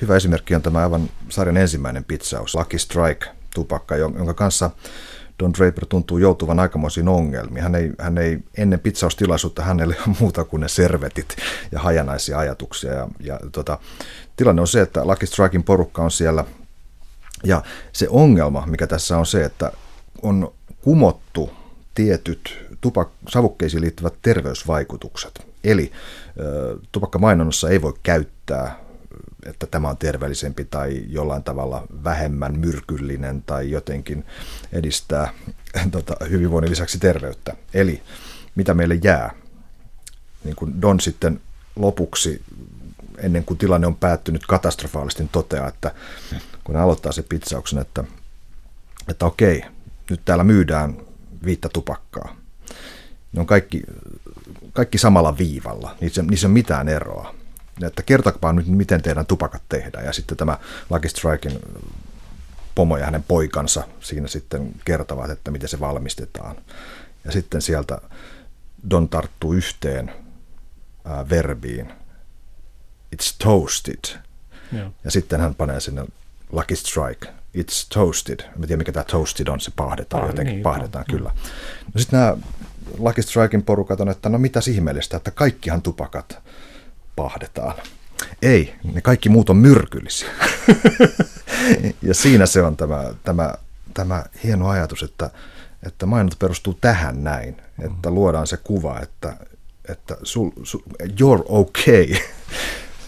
Hyvä 0.00 0.16
esimerkki 0.16 0.54
on 0.54 0.62
tämä 0.62 0.78
aivan 0.78 1.10
sarjan 1.28 1.56
ensimmäinen 1.56 2.04
pitsaus, 2.04 2.54
Lucky 2.54 2.78
Strike, 2.78 3.26
tupakka, 3.54 3.96
jonka 3.96 4.34
kanssa 4.34 4.70
Don 5.38 5.52
Draper 5.58 5.86
tuntuu 5.86 6.18
joutuvan 6.18 6.60
aikamoisiin 6.60 7.08
ongelmiin. 7.08 7.62
Hän 7.62 7.74
ei, 7.74 7.92
hän 7.98 8.18
ei 8.18 8.38
ennen 8.56 8.80
pizzaustilaisuutta 8.80 9.62
hänelle 9.62 9.96
ole 10.06 10.16
muuta 10.20 10.44
kuin 10.44 10.60
ne 10.60 10.68
servetit 10.68 11.36
ja 11.72 11.80
hajanaisia 11.80 12.38
ajatuksia. 12.38 12.92
Ja, 12.92 13.08
ja 13.20 13.40
tota, 13.52 13.78
tilanne 14.36 14.60
on 14.60 14.68
se, 14.68 14.80
että 14.80 15.06
Lucky 15.06 15.26
Strikein 15.26 15.62
porukka 15.62 16.02
on 16.02 16.10
siellä. 16.10 16.44
Ja 17.44 17.62
se 17.92 18.06
ongelma, 18.10 18.66
mikä 18.66 18.86
tässä 18.86 19.18
on 19.18 19.26
se, 19.26 19.44
että 19.44 19.72
on 20.22 20.52
kumottu 20.80 21.50
tietyt 21.94 22.66
tupak- 22.86 23.28
savukkeisiin 23.28 23.80
liittyvät 23.80 24.14
terveysvaikutukset. 24.22 25.46
Eli 25.64 25.92
tupakkamainonnassa 26.92 27.70
ei 27.70 27.82
voi 27.82 27.94
käyttää 28.02 28.78
että 29.46 29.66
tämä 29.66 29.88
on 29.88 29.96
terveellisempi 29.96 30.64
tai 30.64 31.04
jollain 31.08 31.42
tavalla 31.42 31.86
vähemmän 32.04 32.58
myrkyllinen 32.58 33.42
tai 33.42 33.70
jotenkin 33.70 34.24
edistää 34.72 35.32
tota, 35.90 36.16
hyvinvoinnin 36.30 36.70
lisäksi 36.70 36.98
terveyttä. 36.98 37.56
Eli 37.74 38.02
mitä 38.54 38.74
meille 38.74 38.98
jää? 39.04 39.34
Niin 40.44 40.56
kuin 40.56 40.82
Don 40.82 41.00
sitten 41.00 41.40
lopuksi, 41.76 42.42
ennen 43.18 43.44
kuin 43.44 43.58
tilanne 43.58 43.86
on 43.86 43.96
päättynyt 43.96 44.46
katastrofaalisesti, 44.46 45.28
toteaa, 45.32 45.68
että 45.68 45.94
kun 46.64 46.76
aloittaa 46.76 47.12
se 47.12 47.22
pitsauksen, 47.22 47.78
että, 47.78 48.04
että 49.08 49.26
okei, 49.26 49.64
nyt 50.10 50.20
täällä 50.24 50.44
myydään 50.44 50.96
viittä 51.44 51.68
tupakkaa. 51.68 52.36
Ne 53.32 53.40
on 53.40 53.46
kaikki, 53.46 53.82
kaikki 54.72 54.98
samalla 54.98 55.38
viivalla, 55.38 55.96
niissä, 56.00 56.22
niissä 56.22 56.46
on 56.46 56.52
mitään 56.52 56.88
eroa 56.88 57.41
että 57.86 58.02
kertokaa 58.02 58.52
nyt, 58.52 58.66
miten 58.66 59.02
teidän 59.02 59.26
tupakat 59.26 59.62
tehdään. 59.68 60.04
Ja 60.04 60.12
sitten 60.12 60.36
tämä 60.36 60.58
Lucky 60.90 61.08
Strikein 61.08 61.58
pomo 62.74 62.96
ja 62.96 63.04
hänen 63.04 63.22
poikansa 63.22 63.88
siinä 64.00 64.28
sitten 64.28 64.72
kertovat, 64.84 65.30
että 65.30 65.50
miten 65.50 65.68
se 65.68 65.80
valmistetaan. 65.80 66.56
Ja 67.24 67.32
sitten 67.32 67.62
sieltä 67.62 67.98
Don 68.90 69.08
tarttuu 69.08 69.52
yhteen 69.52 70.12
ää, 71.04 71.28
verbiin, 71.28 71.92
it's 73.16 73.34
toasted. 73.44 74.18
Yeah. 74.74 74.92
Ja 75.04 75.10
sitten 75.10 75.40
hän 75.40 75.54
panee 75.54 75.80
sinne 75.80 76.04
Lucky 76.52 76.76
Strike, 76.76 77.28
it's 77.58 77.86
toasted. 77.94 78.40
Mä 78.56 78.66
tiedän, 78.66 78.78
mikä 78.78 78.92
tämä 78.92 79.04
toasted 79.04 79.48
on, 79.48 79.60
se 79.60 79.72
pahdetaan 79.76 80.22
ah, 80.22 80.28
jotenkin, 80.28 80.54
niin, 80.54 80.62
pahdetaan 80.62 81.04
no, 81.08 81.16
kyllä. 81.16 81.30
No 81.94 82.00
sitten 82.00 82.20
nämä 82.20 82.36
Lucky 82.98 83.22
Strikein 83.22 83.62
porukat 83.62 84.00
on, 84.00 84.08
että 84.08 84.28
no 84.28 84.38
mitä 84.38 84.60
ihmeellistä, 84.70 85.16
että 85.16 85.30
kaikkihan 85.30 85.82
tupakat 85.82 86.42
pahdetaan. 87.16 87.74
Ei, 88.42 88.74
ne 88.94 89.00
kaikki 89.00 89.28
muut 89.28 89.50
on 89.50 89.56
myrkyllisiä. 89.56 90.30
ja 92.08 92.14
siinä 92.14 92.46
se 92.46 92.62
on 92.62 92.76
tämä, 92.76 93.04
tämä, 93.24 93.54
tämä 93.94 94.24
hieno 94.44 94.68
ajatus, 94.68 95.02
että, 95.02 95.30
että 95.86 96.06
mainonta 96.06 96.36
perustuu 96.38 96.78
tähän 96.80 97.24
näin, 97.24 97.56
että 97.84 98.10
luodaan 98.10 98.46
se 98.46 98.56
kuva, 98.56 99.00
että, 99.00 99.36
että 99.88 100.16
sul, 100.22 100.50
sul, 100.62 100.80
you're 101.02 101.44
okay. 101.48 102.06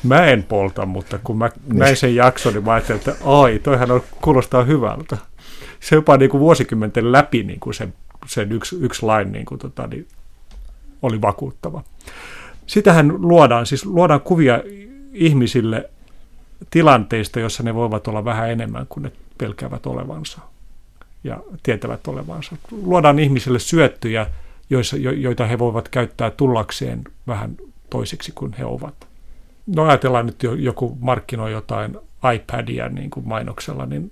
Mä 0.03 0.27
en 0.27 0.43
polta, 0.43 0.87
mutta 0.87 1.19
kun 1.25 1.39
mä 1.39 1.51
näin 1.67 1.97
sen 1.97 2.15
jakson, 2.15 2.55
niin 2.55 2.65
mä 2.65 2.73
ajattelin, 2.73 2.99
että 2.99 3.15
ai, 3.25 3.59
toihan 3.59 3.91
on, 3.91 4.03
kuulostaa 4.23 4.65
hyvältä. 4.65 5.17
se 5.81 5.97
jopa 5.97 6.17
niin 6.17 6.31
kuin 6.31 6.41
vuosikymmenten 6.41 7.13
läpi 7.13 7.43
niin 7.43 7.61
kuin 7.61 7.75
sen, 7.75 7.95
sen 8.27 8.53
yksi, 8.53 8.77
yksi 8.81 9.07
lain 9.07 9.33
niin 9.33 9.47
kuin, 9.47 9.59
tota, 9.59 9.87
niin 9.87 10.09
oli 11.03 11.21
vakuuttava. 11.23 11.85
Sitähän 12.67 13.13
luodaan, 13.29 13.67
siis 13.67 13.87
luodaan 13.87 14.21
kuvia 14.21 14.63
ihmisille 15.13 15.91
tilanteista, 16.71 17.41
jossa 17.41 17.63
ne 17.63 17.75
voivat 17.75 18.09
olla 18.09 18.25
vähän 18.25 18.51
enemmän 18.51 18.87
kuin 18.89 19.03
ne 19.03 19.13
pelkäävät 19.39 19.87
olevansa 19.87 20.41
ja 21.25 21.41
tietävät 21.63 22.09
olevansa. 22.09 22.57
Luodaan 22.83 23.19
ihmisille 23.19 23.59
syöttyjä, 23.59 24.27
joissa, 24.71 24.97
jo, 24.97 25.11
joita 25.11 25.47
he 25.47 25.59
voivat 25.59 25.89
käyttää 25.89 26.31
tullakseen 26.31 27.05
vähän 27.27 27.57
toisiksi 27.91 28.33
kuin 28.35 28.55
he 28.59 28.65
ovat. 28.65 28.95
No 29.67 29.85
ajatellaan 29.85 30.27
nyt 30.27 30.43
joku 30.59 30.99
markkinoi 31.01 31.53
jotain 31.53 31.99
iPadia 32.35 32.89
niin 32.89 33.11
kuin 33.11 33.29
mainoksella, 33.29 33.87
niin 33.87 34.09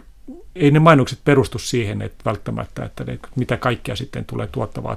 ei 0.55 0.71
ne 0.71 0.79
mainokset 0.79 1.19
perustu 1.25 1.59
siihen, 1.59 2.03
että 2.03 2.25
välttämättä, 2.25 2.85
että 2.85 3.05
ne, 3.05 3.19
mitä 3.37 3.57
kaikkea 3.57 3.97
sitten 3.97 4.25
tulee 4.25 4.47
tuottavaa 4.47 4.97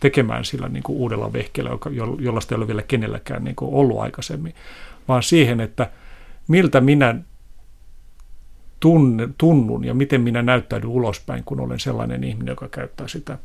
tekemään 0.00 0.44
sillä 0.44 0.68
niin 0.68 0.82
kuin 0.82 0.96
uudella 0.96 1.32
vehkeellä, 1.32 1.70
jollaista 2.18 2.54
ei 2.54 2.56
ole 2.56 2.66
vielä 2.66 2.82
kenelläkään 2.82 3.44
niin 3.44 3.56
kuin 3.56 3.74
ollut 3.74 4.00
aikaisemmin, 4.00 4.54
vaan 5.08 5.22
siihen, 5.22 5.60
että 5.60 5.90
miltä 6.48 6.80
minä 6.80 7.14
tunne, 8.80 9.28
tunnun 9.38 9.84
ja 9.84 9.94
miten 9.94 10.20
minä 10.20 10.42
näyttäydyn 10.42 10.90
ulospäin, 10.90 11.44
kun 11.44 11.60
olen 11.60 11.80
sellainen 11.80 12.24
ihminen, 12.24 12.52
joka 12.52 12.68
käyttää 12.68 13.08
sitä 13.08 13.38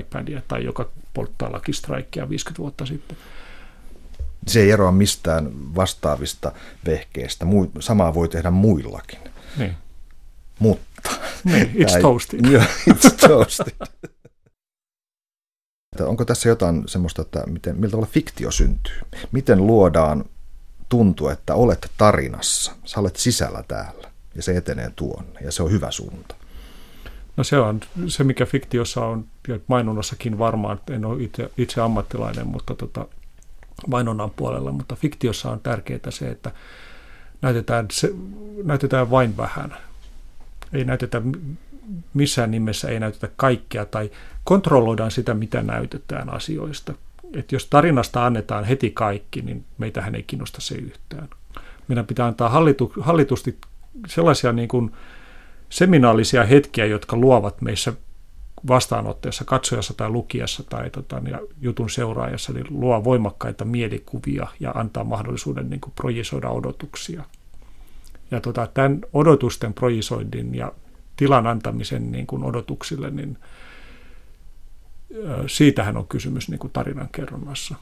iPadia 0.00 0.42
tai 0.48 0.64
joka 0.64 0.90
polttaa 1.14 1.52
lakistraikkia 1.52 2.28
50 2.28 2.62
vuotta 2.62 2.86
sitten. 2.86 3.16
Se 4.46 4.60
ei 4.60 4.70
eroa 4.70 4.92
mistään 4.92 5.50
vastaavista 5.74 6.52
vehkeistä. 6.86 7.46
Samaa 7.80 8.14
voi 8.14 8.28
tehdä 8.28 8.50
muillakin. 8.50 9.18
Niin. 9.56 9.74
Mutta... 10.58 11.10
Niin, 11.44 11.70
it's 11.74 12.00
toasted. 12.00 12.50
Joo, 12.50 12.62
it's 12.90 13.28
toasted. 13.28 13.72
Onko 16.00 16.24
tässä 16.24 16.48
jotain 16.48 16.82
semmoista, 16.86 17.22
että 17.22 17.42
miten, 17.46 17.76
miltä 17.76 17.90
tavalla 17.90 18.10
fiktio 18.12 18.50
syntyy? 18.50 19.00
Miten 19.32 19.66
luodaan 19.66 20.24
tuntua, 20.88 21.32
että 21.32 21.54
olet 21.54 21.90
tarinassa, 21.98 22.72
sä 22.84 23.00
olet 23.00 23.16
sisällä 23.16 23.64
täällä 23.68 24.10
ja 24.34 24.42
se 24.42 24.56
etenee 24.56 24.92
tuonne 24.96 25.40
ja 25.40 25.52
se 25.52 25.62
on 25.62 25.70
hyvä 25.70 25.90
suunta? 25.90 26.34
No 27.36 27.44
se 27.44 27.58
on 27.58 27.80
se, 28.06 28.24
mikä 28.24 28.46
fiktiossa 28.46 29.06
on, 29.06 29.24
ja 29.48 29.58
mainonnassakin 29.66 30.38
varmaan, 30.38 30.80
en 30.90 31.04
ole 31.04 31.22
itse, 31.22 31.50
itse 31.58 31.80
ammattilainen, 31.80 32.46
mutta 32.46 32.74
tota, 32.74 33.06
mainonnan 33.86 34.30
puolella, 34.30 34.72
mutta 34.72 34.96
fiktiossa 34.96 35.50
on 35.50 35.60
tärkeää 35.60 36.10
se, 36.10 36.28
että 36.28 36.50
näytetään, 37.42 37.86
se, 37.92 38.12
näytetään 38.64 39.10
vain 39.10 39.36
vähän. 39.36 39.76
Ei 40.72 40.84
näytetä 40.84 41.22
missään 42.14 42.50
nimessä 42.50 42.88
ei 42.88 43.00
näytetä 43.00 43.28
kaikkea 43.36 43.84
tai 43.84 44.10
kontrolloidaan 44.44 45.10
sitä, 45.10 45.34
mitä 45.34 45.62
näytetään 45.62 46.30
asioista. 46.30 46.94
Et 47.34 47.52
jos 47.52 47.66
tarinasta 47.66 48.26
annetaan 48.26 48.64
heti 48.64 48.90
kaikki, 48.90 49.42
niin 49.42 49.64
meitähän 49.78 50.14
ei 50.14 50.22
kiinnosta 50.22 50.60
se 50.60 50.74
yhtään. 50.74 51.28
Meidän 51.88 52.06
pitää 52.06 52.26
antaa 52.26 52.48
hallitu, 52.48 52.92
hallitusti 53.00 53.58
sellaisia 54.06 54.52
niin 54.52 54.68
kuin 54.68 54.92
seminaalisia 55.68 56.44
hetkiä, 56.44 56.86
jotka 56.86 57.16
luovat 57.16 57.62
meissä 57.62 57.92
vastaanottajassa, 58.68 59.44
katsojassa 59.44 59.94
tai 59.94 60.10
lukijassa 60.10 60.62
tai 60.62 60.90
tota, 60.90 61.22
ja 61.30 61.40
jutun 61.60 61.90
seuraajassa, 61.90 62.52
niin 62.52 62.66
luo 62.70 63.04
voimakkaita 63.04 63.64
mielikuvia 63.64 64.46
ja 64.60 64.70
antaa 64.70 65.04
mahdollisuuden 65.04 65.70
niin 65.70 65.80
kuin 65.80 65.92
projisoida 65.96 66.48
odotuksia. 66.48 67.24
Ja 68.30 68.40
tota, 68.40 68.68
tämän 68.74 69.00
odotusten 69.12 69.74
projisoinnin 69.74 70.54
ja 70.54 70.72
tilan 71.16 71.46
antamisen 71.46 72.12
niin 72.12 72.26
kuin 72.26 72.44
odotuksille, 72.44 73.10
niin 73.10 73.38
siitähän 75.46 75.96
on 75.96 76.08
kysymys 76.08 76.48
niin 76.48 76.58
kuin 76.58 76.72
tarinan 76.72 77.08
kerronnassa. 77.12 77.74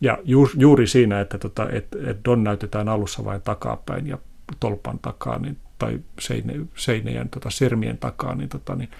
Ja 0.00 0.18
juuri 0.56 0.86
siinä, 0.86 1.20
että, 1.20 1.38
tota, 1.38 1.70
että, 1.70 1.98
että 1.98 2.24
Don 2.24 2.44
näytetään 2.44 2.88
alussa 2.88 3.24
vain 3.24 3.42
takapäin 3.42 4.06
ja 4.06 4.18
tolpan 4.60 4.98
takaa 4.98 5.38
niin, 5.38 5.56
tai 5.78 6.00
seine, 6.20 6.54
seinien 6.74 7.28
tota, 7.28 7.50
sermien 7.50 7.98
takaa, 7.98 8.34
niin, 8.34 8.48
tota, 8.48 8.76
niin 8.76 8.90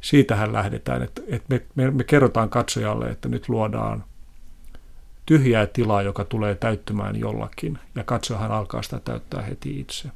siitähän 0.00 0.52
lähdetään, 0.52 1.02
että, 1.02 1.22
että 1.28 1.46
me, 1.48 1.62
me, 1.74 1.90
me 1.90 2.04
kerrotaan 2.04 2.50
katsojalle, 2.50 3.06
että 3.06 3.28
nyt 3.28 3.48
luodaan 3.48 4.04
tyhjää 5.26 5.66
tilaa, 5.66 6.02
joka 6.02 6.24
tulee 6.24 6.54
täyttymään 6.54 7.16
jollakin, 7.16 7.78
ja 7.94 8.04
katsojahan 8.04 8.52
alkaa 8.52 8.82
sitä 8.82 9.00
täyttää 9.00 9.42
heti 9.42 9.80
itse. 9.80 10.10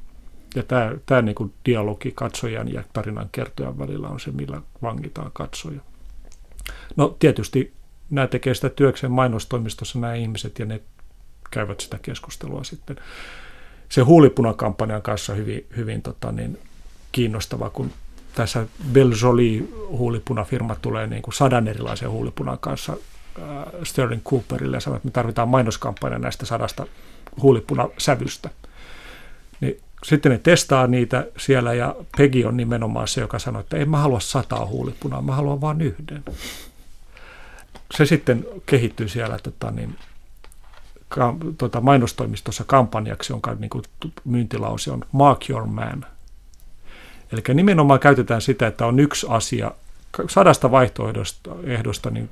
Ja 0.55 0.63
tämä, 0.63 0.91
tämä 1.05 1.21
niin 1.21 1.35
kuin 1.35 1.53
dialogi 1.65 2.11
katsojan 2.15 2.73
ja 2.73 2.83
tarinan 2.93 3.29
kertojan 3.31 3.79
välillä 3.79 4.07
on 4.07 4.19
se, 4.19 4.31
millä 4.31 4.61
vangitaan 4.81 5.31
katsoja. 5.33 5.81
No 6.95 7.15
tietysti 7.19 7.73
nämä 8.09 8.27
tekee 8.27 8.53
sitä 8.53 8.69
työkseen 8.69 9.11
mainostoimistossa 9.11 9.99
nämä 9.99 10.13
ihmiset, 10.13 10.59
ja 10.59 10.65
ne 10.65 10.81
käyvät 11.51 11.79
sitä 11.79 11.99
keskustelua 12.01 12.63
sitten. 12.63 12.95
Se 13.89 14.01
huulipunakampanjan 14.01 15.01
kanssa 15.01 15.33
hyvin, 15.33 15.65
hyvin 15.77 16.01
tota, 16.01 16.31
niin, 16.31 16.59
kiinnostava, 17.11 17.69
kun 17.69 17.91
tässä 18.35 18.65
Belzoli 18.91 19.69
huulipunafirma 19.89 20.75
tulee 20.75 21.07
niin 21.07 21.21
kuin 21.21 21.33
sadan 21.33 21.67
erilaisen 21.67 22.09
huulipunan 22.09 22.59
kanssa 22.59 22.97
Sterling 23.83 24.23
Cooperille 24.23 24.77
ja 24.77 24.81
sanoo, 24.81 24.97
että 24.97 25.07
me 25.07 25.11
tarvitaan 25.11 25.49
mainoskampanja 25.49 26.19
näistä 26.19 26.45
sadasta 26.45 26.87
huulipunasävystä. 27.41 28.49
Niin 29.61 29.79
sitten 30.03 30.31
ne 30.31 30.37
testaa 30.37 30.87
niitä 30.87 31.27
siellä 31.37 31.73
ja 31.73 31.95
Peggy 32.17 32.43
on 32.43 32.57
nimenomaan 32.57 33.07
se, 33.07 33.21
joka 33.21 33.39
sanoo, 33.39 33.59
että 33.59 33.77
en 33.77 33.89
mä 33.89 33.97
halua 33.97 34.19
sataa 34.19 34.65
huulipunaa, 34.65 35.21
mä 35.21 35.35
haluan 35.35 35.61
vain 35.61 35.81
yhden. 35.81 36.23
Se 37.93 38.05
sitten 38.05 38.45
kehittyy 38.65 39.07
siellä 39.07 39.39
tota, 39.43 39.71
niin, 39.71 39.95
ka, 41.09 41.35
tota, 41.57 41.81
mainostoimistossa 41.81 42.63
kampanjaksi, 42.63 43.33
jonka 43.33 43.55
niin 43.59 43.69
kuin, 43.69 43.83
myyntilause 44.25 44.91
on 44.91 45.05
Mark 45.11 45.49
Your 45.49 45.65
Man– 45.65 46.05
Eli 47.31 47.41
nimenomaan 47.53 47.99
käytetään 47.99 48.41
sitä, 48.41 48.67
että 48.67 48.85
on 48.85 48.99
yksi 48.99 49.27
asia, 49.29 49.71
sadasta 50.29 50.71
vaihtoehdosta 50.71 51.51
ehdosta, 51.63 52.09
niin 52.09 52.29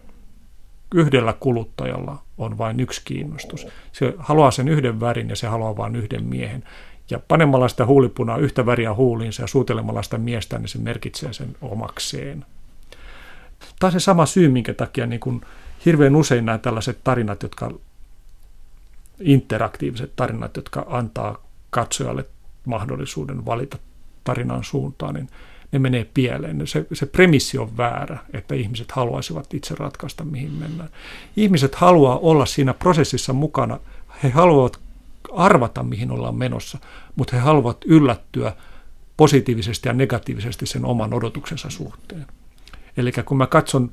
yhdellä 0.93 1.33
kuluttajalla 1.33 2.23
on 2.37 2.57
vain 2.57 2.79
yksi 2.79 3.01
kiinnostus. 3.05 3.67
Se 3.91 4.13
haluaa 4.17 4.51
sen 4.51 4.67
yhden 4.67 4.99
värin 4.99 5.29
ja 5.29 5.35
se 5.35 5.47
haluaa 5.47 5.77
vain 5.77 5.95
yhden 5.95 6.23
miehen. 6.23 6.63
Ja 7.09 7.19
panemalla 7.27 7.67
sitä 7.67 7.85
huulipunaa 7.85 8.37
yhtä 8.37 8.65
väriä 8.65 8.93
huuliinsa 8.93 9.43
ja 9.43 9.47
suutelemalla 9.47 10.03
sitä 10.03 10.17
miestä, 10.17 10.57
niin 10.57 10.69
se 10.69 10.77
merkitsee 10.77 11.33
sen 11.33 11.55
omakseen. 11.61 12.45
Tämä 13.79 13.87
on 13.87 13.91
se 13.91 13.99
sama 13.99 14.25
syy, 14.25 14.49
minkä 14.49 14.73
takia 14.73 15.05
niin 15.05 15.19
kun 15.19 15.41
hirveän 15.85 16.15
usein 16.15 16.45
nämä 16.45 16.57
tällaiset 16.57 16.99
tarinat, 17.03 17.43
jotka 17.43 17.71
interaktiiviset 19.19 20.15
tarinat, 20.15 20.55
jotka 20.55 20.85
antaa 20.89 21.37
katsojalle 21.69 22.25
mahdollisuuden 22.65 23.45
valita 23.45 23.77
tarinan 24.23 24.63
suuntaan, 24.63 25.13
niin 25.13 25.29
ne 25.71 25.79
menee 25.79 26.07
pieleen. 26.13 26.67
Se, 26.67 26.87
se 26.93 27.05
premissi 27.05 27.57
on 27.57 27.77
väärä, 27.77 28.17
että 28.33 28.55
ihmiset 28.55 28.91
haluaisivat 28.91 29.53
itse 29.53 29.75
ratkaista, 29.75 30.23
mihin 30.23 30.51
mennään. 30.51 30.89
Ihmiset 31.35 31.75
haluaa 31.75 32.17
olla 32.17 32.45
siinä 32.45 32.73
prosessissa 32.73 33.33
mukana. 33.33 33.79
He 34.23 34.29
haluavat 34.29 34.79
arvata, 35.33 35.83
mihin 35.83 36.11
ollaan 36.11 36.35
menossa, 36.35 36.77
mutta 37.15 37.35
he 37.35 37.41
haluavat 37.41 37.77
yllättyä 37.85 38.53
positiivisesti 39.17 39.89
ja 39.89 39.93
negatiivisesti 39.93 40.65
sen 40.65 40.85
oman 40.85 41.13
odotuksensa 41.13 41.69
suhteen. 41.69 42.25
Eli 42.97 43.11
kun 43.25 43.37
mä 43.37 43.47
katson 43.47 43.91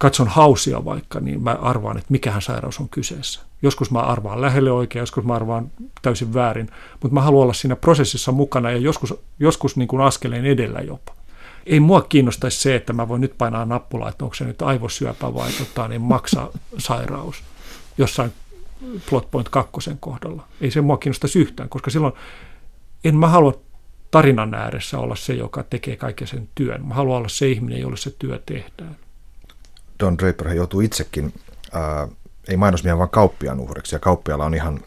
katson 0.00 0.28
hausia 0.28 0.84
vaikka, 0.84 1.20
niin 1.20 1.42
mä 1.42 1.58
arvaan, 1.62 1.98
että 1.98 2.12
mikähän 2.12 2.42
sairaus 2.42 2.80
on 2.80 2.88
kyseessä. 2.88 3.40
Joskus 3.62 3.90
mä 3.90 4.00
arvaan 4.00 4.40
lähelle 4.40 4.70
oikein, 4.70 5.00
joskus 5.00 5.24
mä 5.24 5.34
arvaan 5.34 5.70
täysin 6.02 6.34
väärin, 6.34 6.70
mutta 7.02 7.14
mä 7.14 7.22
haluan 7.22 7.42
olla 7.42 7.52
siinä 7.52 7.76
prosessissa 7.76 8.32
mukana 8.32 8.70
ja 8.70 8.76
joskus, 8.76 9.14
joskus 9.38 9.76
niin 9.76 9.88
kuin 9.88 10.02
askeleen 10.02 10.46
edellä 10.46 10.80
jopa. 10.80 11.14
Ei 11.66 11.80
mua 11.80 12.00
kiinnostaisi 12.02 12.60
se, 12.60 12.74
että 12.74 12.92
mä 12.92 13.08
voin 13.08 13.20
nyt 13.20 13.34
painaa 13.38 13.64
nappulaa, 13.64 14.08
että 14.08 14.24
onko 14.24 14.34
se 14.34 14.44
nyt 14.44 14.62
aivosyöpä 14.62 15.34
vai 15.34 15.52
tota, 15.52 15.88
niin 15.88 16.02
maksa 16.02 16.50
sairaus 16.78 17.42
jossain 17.98 18.32
plot 19.10 19.30
point 19.30 19.48
kakkosen 19.48 19.98
kohdalla. 19.98 20.44
Ei 20.60 20.70
se 20.70 20.80
mua 20.80 20.96
kiinnostaisi 20.96 21.38
yhtään, 21.38 21.68
koska 21.68 21.90
silloin 21.90 22.14
en 23.04 23.16
mä 23.16 23.28
halua 23.28 23.60
tarinan 24.10 24.54
ääressä 24.54 24.98
olla 24.98 25.16
se, 25.16 25.34
joka 25.34 25.62
tekee 25.62 25.96
kaiken 25.96 26.28
sen 26.28 26.48
työn. 26.54 26.86
Mä 26.86 26.94
haluan 26.94 27.18
olla 27.18 27.28
se 27.28 27.48
ihminen, 27.48 27.80
jolle 27.80 27.96
se 27.96 28.10
työ 28.18 28.42
tehdään. 28.46 28.96
Don 30.00 30.18
Draper 30.18 30.48
joutuu 30.48 30.80
itsekin, 30.80 31.34
ää, 31.72 32.08
ei 32.48 32.56
mainosmiehen, 32.56 32.98
vaan 32.98 33.10
kauppiaan 33.10 33.60
uhriksi. 33.60 33.94
Ja 33.94 33.98
kauppialla 33.98 34.44
on 34.44 34.54
ihan 34.54 34.80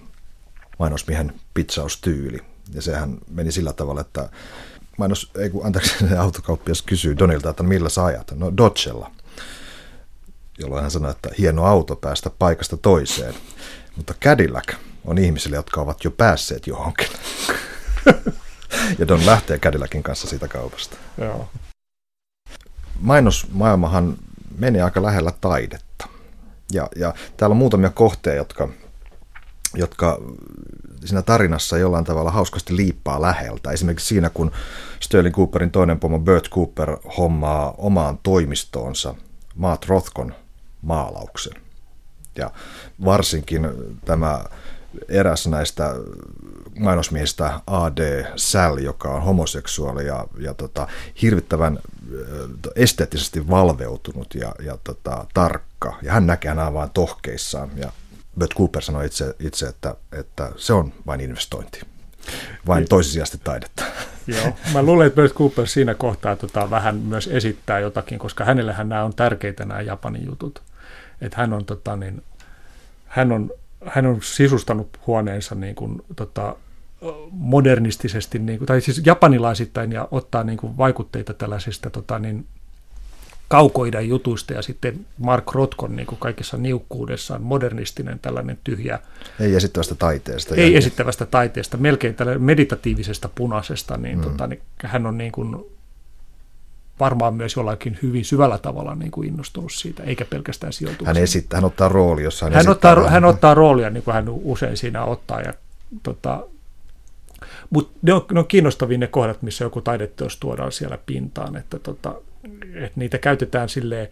mainosmiehen 0.80 1.34
pitsaustyyli. 1.54 2.40
Ja 2.74 2.82
sehän 2.82 3.18
meni 3.30 3.52
sillä 3.52 3.74
tavalla, 3.74 4.02
että 4.02 4.30
mainos, 4.98 5.32
ei 5.38 5.50
kun, 5.50 5.66
anteeksi, 5.66 6.06
autokauppias 6.18 6.82
kysyy 6.82 7.18
Donilta, 7.18 7.50
että 7.50 7.64
millä 7.64 7.90
sä 7.90 8.06
ajat? 8.06 8.32
No 8.36 8.58
Dodgella. 8.58 9.12
Jolloin 10.60 10.82
hän 10.82 10.92
sanoi, 10.92 11.12
että 11.12 11.30
hieno 11.38 11.66
auto 11.66 11.96
päästä 11.96 12.30
paikasta 12.40 12.78
toiseen. 12.78 13.34
Mutta 13.96 14.14
Cadillac 14.14 14.74
on 15.06 15.18
ihmisille, 15.18 15.56
jotka 15.56 15.82
ovat 15.82 16.04
jo 16.04 16.12
päässeet 16.12 16.68
johonkin. 16.68 17.08
ja 19.00 19.08
Don 19.08 19.26
lähtee 19.26 19.60
Cadillacin 19.60 20.04
kanssa 20.04 20.28
siitä 20.28 20.48
kaupasta. 20.48 20.98
Joo. 21.18 21.50
Mainosmaailmahan 23.00 24.18
meni 24.58 24.82
aika 24.82 25.04
lähellä 25.04 25.32
taidetta. 25.42 26.08
Ja, 26.72 26.90
ja 26.96 27.14
täällä 27.38 27.54
on 27.54 27.58
muutamia 27.58 27.90
kohteja, 27.90 28.36
jotka, 28.36 28.70
jotka 29.74 30.22
siinä 31.06 31.22
tarinassa 31.22 31.78
jollain 31.78 32.06
tavalla 32.06 32.32
hauskasti 32.32 32.76
liippaa 32.76 33.22
läheltä. 33.22 33.72
Esimerkiksi 33.72 34.08
siinä, 34.08 34.30
kun 34.30 34.52
Sterling 35.00 35.36
Cooperin 35.36 35.72
toinen 35.72 36.00
pomo 36.00 36.20
Bert 36.20 36.50
Cooper 36.50 36.98
hommaa 37.18 37.74
omaan 37.78 38.20
toimistoonsa 38.24 39.16
Maat 39.56 39.86
Rothkon 39.86 40.36
maalauksen. 40.82 41.54
Ja 42.36 42.52
varsinkin 43.06 43.68
tämä 44.06 44.44
eräs 45.10 45.48
näistä 45.48 45.96
mainosmiehistä 46.80 47.60
A.D. 47.68 48.26
Sal, 48.36 48.78
joka 48.78 49.10
on 49.10 49.24
homoseksuaali 49.24 50.08
ja, 50.08 50.28
ja 50.40 50.54
tota, 50.54 50.88
hirvittävän 51.22 51.80
esteettisesti 52.76 53.50
valveutunut 53.50 54.36
ja, 54.36 54.56
ja 54.66 54.78
tota, 54.84 55.26
tarkka. 55.34 55.98
Ja 56.02 56.14
hän 56.14 56.28
näkee 56.28 56.56
nämä 56.56 56.74
vain 56.74 56.90
tohkeissaan. 56.94 57.70
Ja 57.76 57.92
Bert 58.40 58.54
Cooper 58.58 58.82
sanoi 58.82 59.06
itse, 59.06 59.36
itse 59.40 59.68
että, 59.68 59.96
että 60.12 60.52
se 60.58 60.74
on 60.74 60.94
vain 61.06 61.22
investointi, 61.22 61.82
vain 62.68 62.88
toisisijaisesti 62.90 63.42
taidetta. 63.44 63.84
Joo, 64.28 64.58
mä 64.74 64.84
luulen, 64.84 65.08
että 65.08 65.16
Bert 65.16 65.34
Cooper 65.34 65.68
siinä 65.68 65.96
kohtaa 65.96 66.36
tota, 66.36 66.70
vähän 66.70 66.96
myös 66.96 67.28
esittää 67.28 67.80
jotakin, 67.80 68.20
koska 68.20 68.46
hänellähän 68.46 68.90
nämä 68.90 69.04
on 69.04 69.16
tärkeitä 69.16 69.66
nämä 69.66 69.82
Japanin 69.82 70.26
jutut. 70.26 70.62
Että 71.22 71.38
hän 71.38 71.54
on, 71.54 71.66
tota, 71.66 71.96
niin, 71.96 72.24
hän 73.08 73.32
on, 73.32 73.52
hän 73.86 74.06
on 74.06 74.18
sisustanut 74.22 75.00
huoneensa 75.08 75.56
niin 75.56 75.76
kuin, 75.76 76.02
tota, 76.16 76.56
modernistisesti, 77.32 78.40
niin 78.40 78.58
kuin, 78.60 78.68
tai 78.68 78.82
siis 78.82 79.02
japanilaisittain 79.06 79.92
ja 79.92 80.08
ottaa 80.12 80.44
niin 80.44 80.58
kuin, 80.58 80.78
vaikutteita 80.78 81.34
tällaisista 81.34 81.90
tota, 81.90 82.20
niin, 82.20 82.46
kaukoidän 83.48 84.08
jutuista 84.08 84.54
ja 84.54 84.62
sitten 84.62 85.06
Mark 85.18 85.52
Rotkon 85.52 85.96
niin 85.96 86.06
kuin 86.06 86.20
kaikessa 86.20 86.58
niukkuudessaan 86.58 87.42
modernistinen 87.42 88.20
tällainen 88.20 88.58
tyhjä. 88.64 89.00
Ei 89.40 89.56
esittävästä 89.56 89.96
taiteesta. 89.96 90.56
Ei 90.56 90.78
esittävästä 90.78 91.26
taiteesta, 91.26 91.78
melkein 91.78 92.16
tällainen 92.16 92.44
meditatiivisesta 92.44 93.30
punaisesta, 93.36 93.98
niin, 93.98 94.18
mm. 94.18 94.24
tota, 94.24 94.48
niin 94.48 94.62
hän 94.84 95.06
on 95.06 95.18
niin 95.18 95.32
kuin 95.32 95.66
varmaan 97.00 97.34
myös 97.34 97.56
jollakin 97.56 98.00
hyvin 98.02 98.26
syvällä 98.26 98.58
tavalla 98.58 98.96
niin 98.96 99.12
kuin 99.12 99.28
innostunut 99.28 99.72
siitä, 99.72 100.04
eikä 100.04 100.26
pelkästään 100.26 100.74
sijoituksesta. 100.74 101.10
Hän 101.14 101.24
esittää, 101.24 101.58
hän 101.58 101.66
ottaa 101.66 101.90
rooli, 101.90 102.24
jossa 102.24 102.46
hän, 102.46 102.54
hän 102.54 102.70
ottaa, 102.70 103.10
hän 103.10 103.26
ottaa 103.26 103.54
roolia, 103.54 103.90
niin 103.90 104.04
kuin 104.04 104.14
hän 104.14 104.30
usein 104.30 104.78
siinä 104.78 105.06
ottaa, 105.06 105.42
ja 105.42 105.54
tota, 106.04 106.48
mutta 107.70 108.00
ne 108.02 108.14
on, 108.14 108.26
ne 108.32 108.40
on 108.40 108.48
kiinnostavia 108.48 108.98
ne 108.98 109.08
kohdat, 109.08 109.42
missä 109.42 109.66
joku 109.66 109.82
taideteos 109.82 110.38
tuodaan 110.38 110.72
siellä 110.72 110.98
pintaan, 111.06 111.56
että, 111.56 111.80
tota, 111.80 112.16
että 112.76 113.00
niitä 113.00 113.18
käytetään 113.18 113.70
silleen 113.70 114.08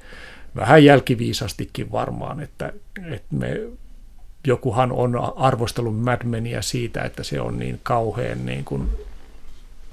vähän 0.55 0.85
jälkiviisastikin 0.85 1.91
varmaan, 1.91 2.39
että, 2.39 2.73
että 3.11 3.35
me, 3.35 3.61
jokuhan 4.47 4.91
on 4.91 5.33
arvostellut 5.35 5.99
Mad 5.99 6.23
Menia 6.23 6.61
siitä, 6.61 7.01
että 7.01 7.23
se 7.23 7.41
on 7.41 7.59
niin 7.59 7.79
kauhean 7.83 8.45
niin 8.45 8.65
kuin 8.65 8.89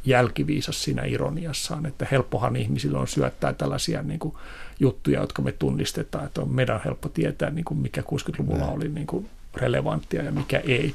jälkiviisas 0.04 0.82
siinä 0.82 1.04
ironiassaan, 1.04 1.86
että 1.86 2.06
helppohan 2.10 2.56
ihmisillä 2.56 2.98
on 2.98 3.08
syöttää 3.08 3.52
tällaisia 3.52 4.02
niin 4.02 4.18
kuin, 4.18 4.34
juttuja, 4.80 5.20
jotka 5.20 5.42
me 5.42 5.52
tunnistetaan, 5.52 6.26
että 6.26 6.40
on 6.40 6.50
meidän 6.50 6.80
helppo 6.84 7.08
tietää, 7.08 7.50
niin 7.50 7.64
kuin, 7.64 7.78
mikä 7.78 8.00
60-luvulla 8.00 8.66
oli 8.66 8.88
niin 8.88 9.06
kuin, 9.06 9.28
relevanttia 9.54 10.22
ja 10.22 10.32
mikä 10.32 10.58
ei. 10.58 10.94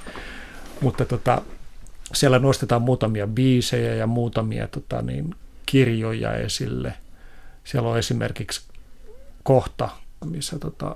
Mutta 0.82 1.06
tota, 1.06 1.42
siellä 2.14 2.40
nostetaan 2.40 2.82
muutamia 2.82 3.28
biisejä 3.28 3.96
ja 3.96 4.08
muutamia 4.08 4.68
tota, 4.68 5.02
niin, 5.02 5.36
kirjoja 5.66 6.34
esille. 6.34 6.94
Siellä 7.64 7.90
on 7.90 7.98
esimerkiksi 7.98 8.62
kohta, 9.44 9.90
missä 10.26 10.60
tota, 10.60 10.96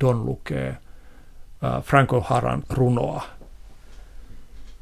Don 0.00 0.26
lukee 0.26 0.68
äh, 0.68 1.82
Franco 1.82 2.20
Haran 2.20 2.62
runoa, 2.68 3.26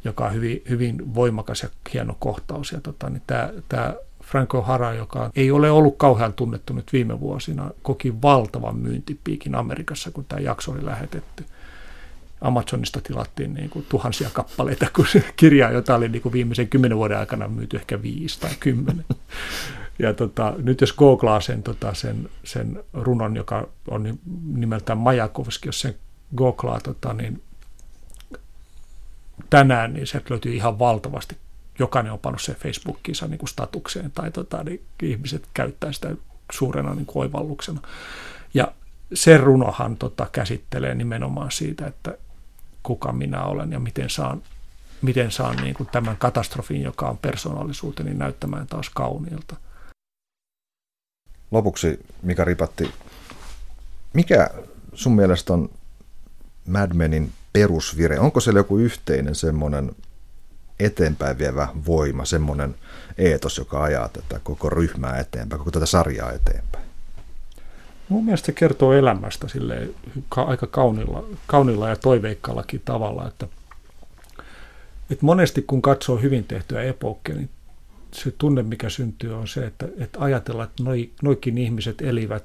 joka 0.04 0.26
on 0.26 0.34
hyvin, 0.34 0.62
hyvin 0.68 1.14
voimakas 1.14 1.62
ja 1.62 1.68
hieno 1.92 2.16
kohtaus. 2.18 2.72
Ja 2.72 2.80
tota, 2.80 3.10
niin 3.10 3.22
tämä, 3.26 3.50
tämä 3.68 3.94
Franco 4.22 4.62
Hara, 4.62 4.94
joka 4.94 5.30
ei 5.36 5.50
ole 5.50 5.70
ollut 5.70 5.96
kauhean 5.96 6.32
tunnettu 6.32 6.72
nyt 6.72 6.92
viime 6.92 7.20
vuosina, 7.20 7.70
koki 7.82 8.22
valtavan 8.22 8.76
myyntipiikin 8.76 9.54
Amerikassa, 9.54 10.10
kun 10.10 10.24
tämä 10.24 10.40
jakso 10.40 10.72
oli 10.72 10.84
lähetetty. 10.84 11.44
Amazonista 12.40 13.00
tilattiin 13.00 13.54
niin 13.54 13.70
kuin 13.70 13.86
tuhansia 13.88 14.30
kappaleita, 14.32 14.86
kun 14.96 15.06
se 15.06 15.24
kirja, 15.36 15.70
jota 15.70 15.94
oli 15.94 16.08
niin 16.08 16.22
kuin 16.22 16.32
viimeisen 16.32 16.68
kymmenen 16.68 16.98
vuoden 16.98 17.18
aikana 17.18 17.48
myyty 17.48 17.76
ehkä 17.76 18.02
viisi 18.02 18.40
tai 18.40 18.50
kymmenen. 18.60 19.04
Ja 19.98 20.14
tota, 20.14 20.54
nyt 20.58 20.80
jos 20.80 20.92
googlaa 20.92 21.40
sen, 21.40 21.62
tota, 21.62 21.94
sen, 21.94 22.28
sen 22.44 22.84
runon, 22.92 23.36
joka 23.36 23.68
on 23.88 24.18
nimeltään 24.54 24.98
Majakovski, 24.98 25.68
jos 25.68 25.80
sen 25.80 25.94
googlaa, 26.36 26.80
tota, 26.80 27.12
niin 27.12 27.42
tänään, 29.50 29.94
niin 29.94 30.06
sieltä 30.06 30.26
löytyy 30.30 30.54
ihan 30.54 30.78
valtavasti. 30.78 31.36
Jokainen 31.78 32.12
on 32.12 32.18
pannut 32.18 32.42
sen 32.42 32.56
Facebookiinsa 32.56 33.26
niin 33.26 33.38
kuin 33.38 33.48
statukseen, 33.48 34.10
tai 34.10 34.30
tota, 34.30 34.64
niin 34.64 34.82
ihmiset 35.02 35.48
käyttää 35.54 35.92
sitä 35.92 36.16
suurena 36.52 36.94
niin 36.94 37.06
kuin 37.06 37.20
oivalluksena. 37.22 37.80
Ja 38.54 38.72
se 39.14 39.36
runohan 39.36 39.96
tota, 39.96 40.26
käsittelee 40.32 40.94
nimenomaan 40.94 41.50
siitä, 41.50 41.86
että 41.86 42.18
kuka 42.82 43.12
minä 43.12 43.42
olen 43.42 43.72
ja 43.72 43.78
miten 43.78 44.10
saan, 44.10 44.42
miten 45.02 45.30
saan 45.30 45.56
niin 45.56 45.74
kuin 45.74 45.88
tämän 45.92 46.16
katastrofin, 46.16 46.82
joka 46.82 47.08
on 47.08 47.18
persoonallisuuteni, 47.18 48.14
näyttämään 48.14 48.66
taas 48.66 48.90
kauniilta. 48.90 49.56
Lopuksi 51.50 52.06
Mika 52.22 52.44
Ripatti, 52.44 52.90
mikä 54.12 54.50
sun 54.94 55.16
mielestä 55.16 55.52
on 55.52 55.70
Mad 56.68 56.92
Menin 56.94 57.32
perusvire? 57.54 58.18
Onko 58.18 58.40
siellä 58.40 58.60
joku 58.60 58.78
yhteinen 58.78 59.34
semmoinen 59.34 59.90
eteenpäin 60.80 61.38
vievä 61.38 61.68
voima, 61.86 62.24
semmoinen 62.24 62.74
eetos, 63.18 63.58
joka 63.58 63.82
ajaa 63.82 64.08
tätä 64.08 64.40
koko 64.42 64.70
ryhmää 64.70 65.18
eteenpäin, 65.18 65.58
koko 65.58 65.70
tätä 65.70 65.86
sarjaa 65.86 66.32
eteenpäin? 66.32 66.84
Mun 68.08 68.24
mielestä 68.24 68.46
se 68.46 68.52
kertoo 68.52 68.92
elämästä 68.92 69.48
sille 69.48 69.88
aika 70.30 70.66
kaunilla, 70.66 71.24
kaunilla 71.46 71.88
ja 71.88 71.96
toiveikkaallakin 71.96 72.82
tavalla, 72.84 73.28
että, 73.28 73.48
että 75.10 75.26
monesti 75.26 75.62
kun 75.62 75.82
katsoo 75.82 76.16
hyvin 76.16 76.44
tehtyä 76.44 76.82
epokkia, 76.82 77.34
niin 77.34 77.50
se 78.12 78.30
tunne, 78.30 78.62
mikä 78.62 78.88
syntyy, 78.88 79.34
on 79.34 79.48
se, 79.48 79.66
että, 79.66 79.88
että 79.98 80.20
ajatellaan, 80.20 80.68
että 80.68 80.82
noi, 80.82 81.10
noikin 81.22 81.58
ihmiset 81.58 82.00
elivät 82.00 82.44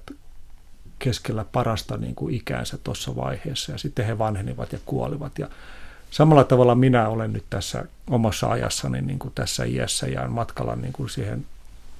keskellä 0.99 1.45
parasta 1.51 1.97
niin 1.97 2.15
kuin 2.15 2.35
ikäänsä 2.35 2.77
tuossa 2.83 3.15
vaiheessa 3.15 3.71
ja 3.71 3.77
sitten 3.77 4.05
he 4.05 4.17
vanhenivat 4.17 4.73
ja 4.73 4.79
kuolivat. 4.85 5.39
Ja 5.39 5.49
samalla 6.11 6.43
tavalla 6.43 6.75
minä 6.75 7.07
olen 7.07 7.33
nyt 7.33 7.45
tässä 7.49 7.85
omassa 8.09 8.47
ajassani 8.47 9.01
niin 9.01 9.19
kuin 9.19 9.33
tässä 9.35 9.63
iässä 9.63 10.07
ja 10.07 10.27
matkalla 10.27 10.75
niin 10.75 10.93
kuin 10.93 11.09
siihen 11.09 11.45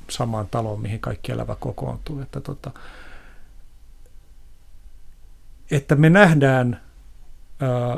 samaan 0.10 0.48
taloon, 0.52 0.82
mihin 0.82 1.00
kaikki 1.00 1.32
elävä 1.32 1.56
kokoontuu. 1.60 2.22
Että, 2.22 2.42
tota, 2.42 2.72
että 5.72 5.96
me 5.96 6.10
nähdään 6.10 6.82
ää, 7.60 7.98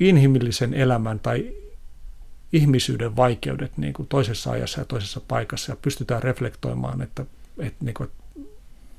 inhimillisen 0.00 0.74
elämän 0.74 1.20
tai 1.20 1.54
ihmisyyden 2.52 3.16
vaikeudet 3.16 3.76
niin 3.76 3.92
kuin 3.92 4.08
toisessa 4.08 4.50
ajassa 4.50 4.80
ja 4.80 4.84
toisessa 4.84 5.20
paikassa 5.28 5.72
ja 5.72 5.76
pystytään 5.82 6.22
reflektoimaan, 6.22 7.02
että, 7.02 7.24
että, 7.58 7.84
niin 7.84 7.94
kuin, 7.94 8.10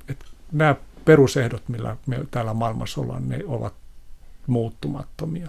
että 0.08 0.24
nämä 0.52 0.74
perusehdot, 1.04 1.68
millä 1.68 1.96
me 2.06 2.18
täällä 2.30 2.54
maailmassa 2.54 3.00
ollaan, 3.00 3.28
ne 3.28 3.38
ovat 3.46 3.74
muuttumattomia. 4.46 5.48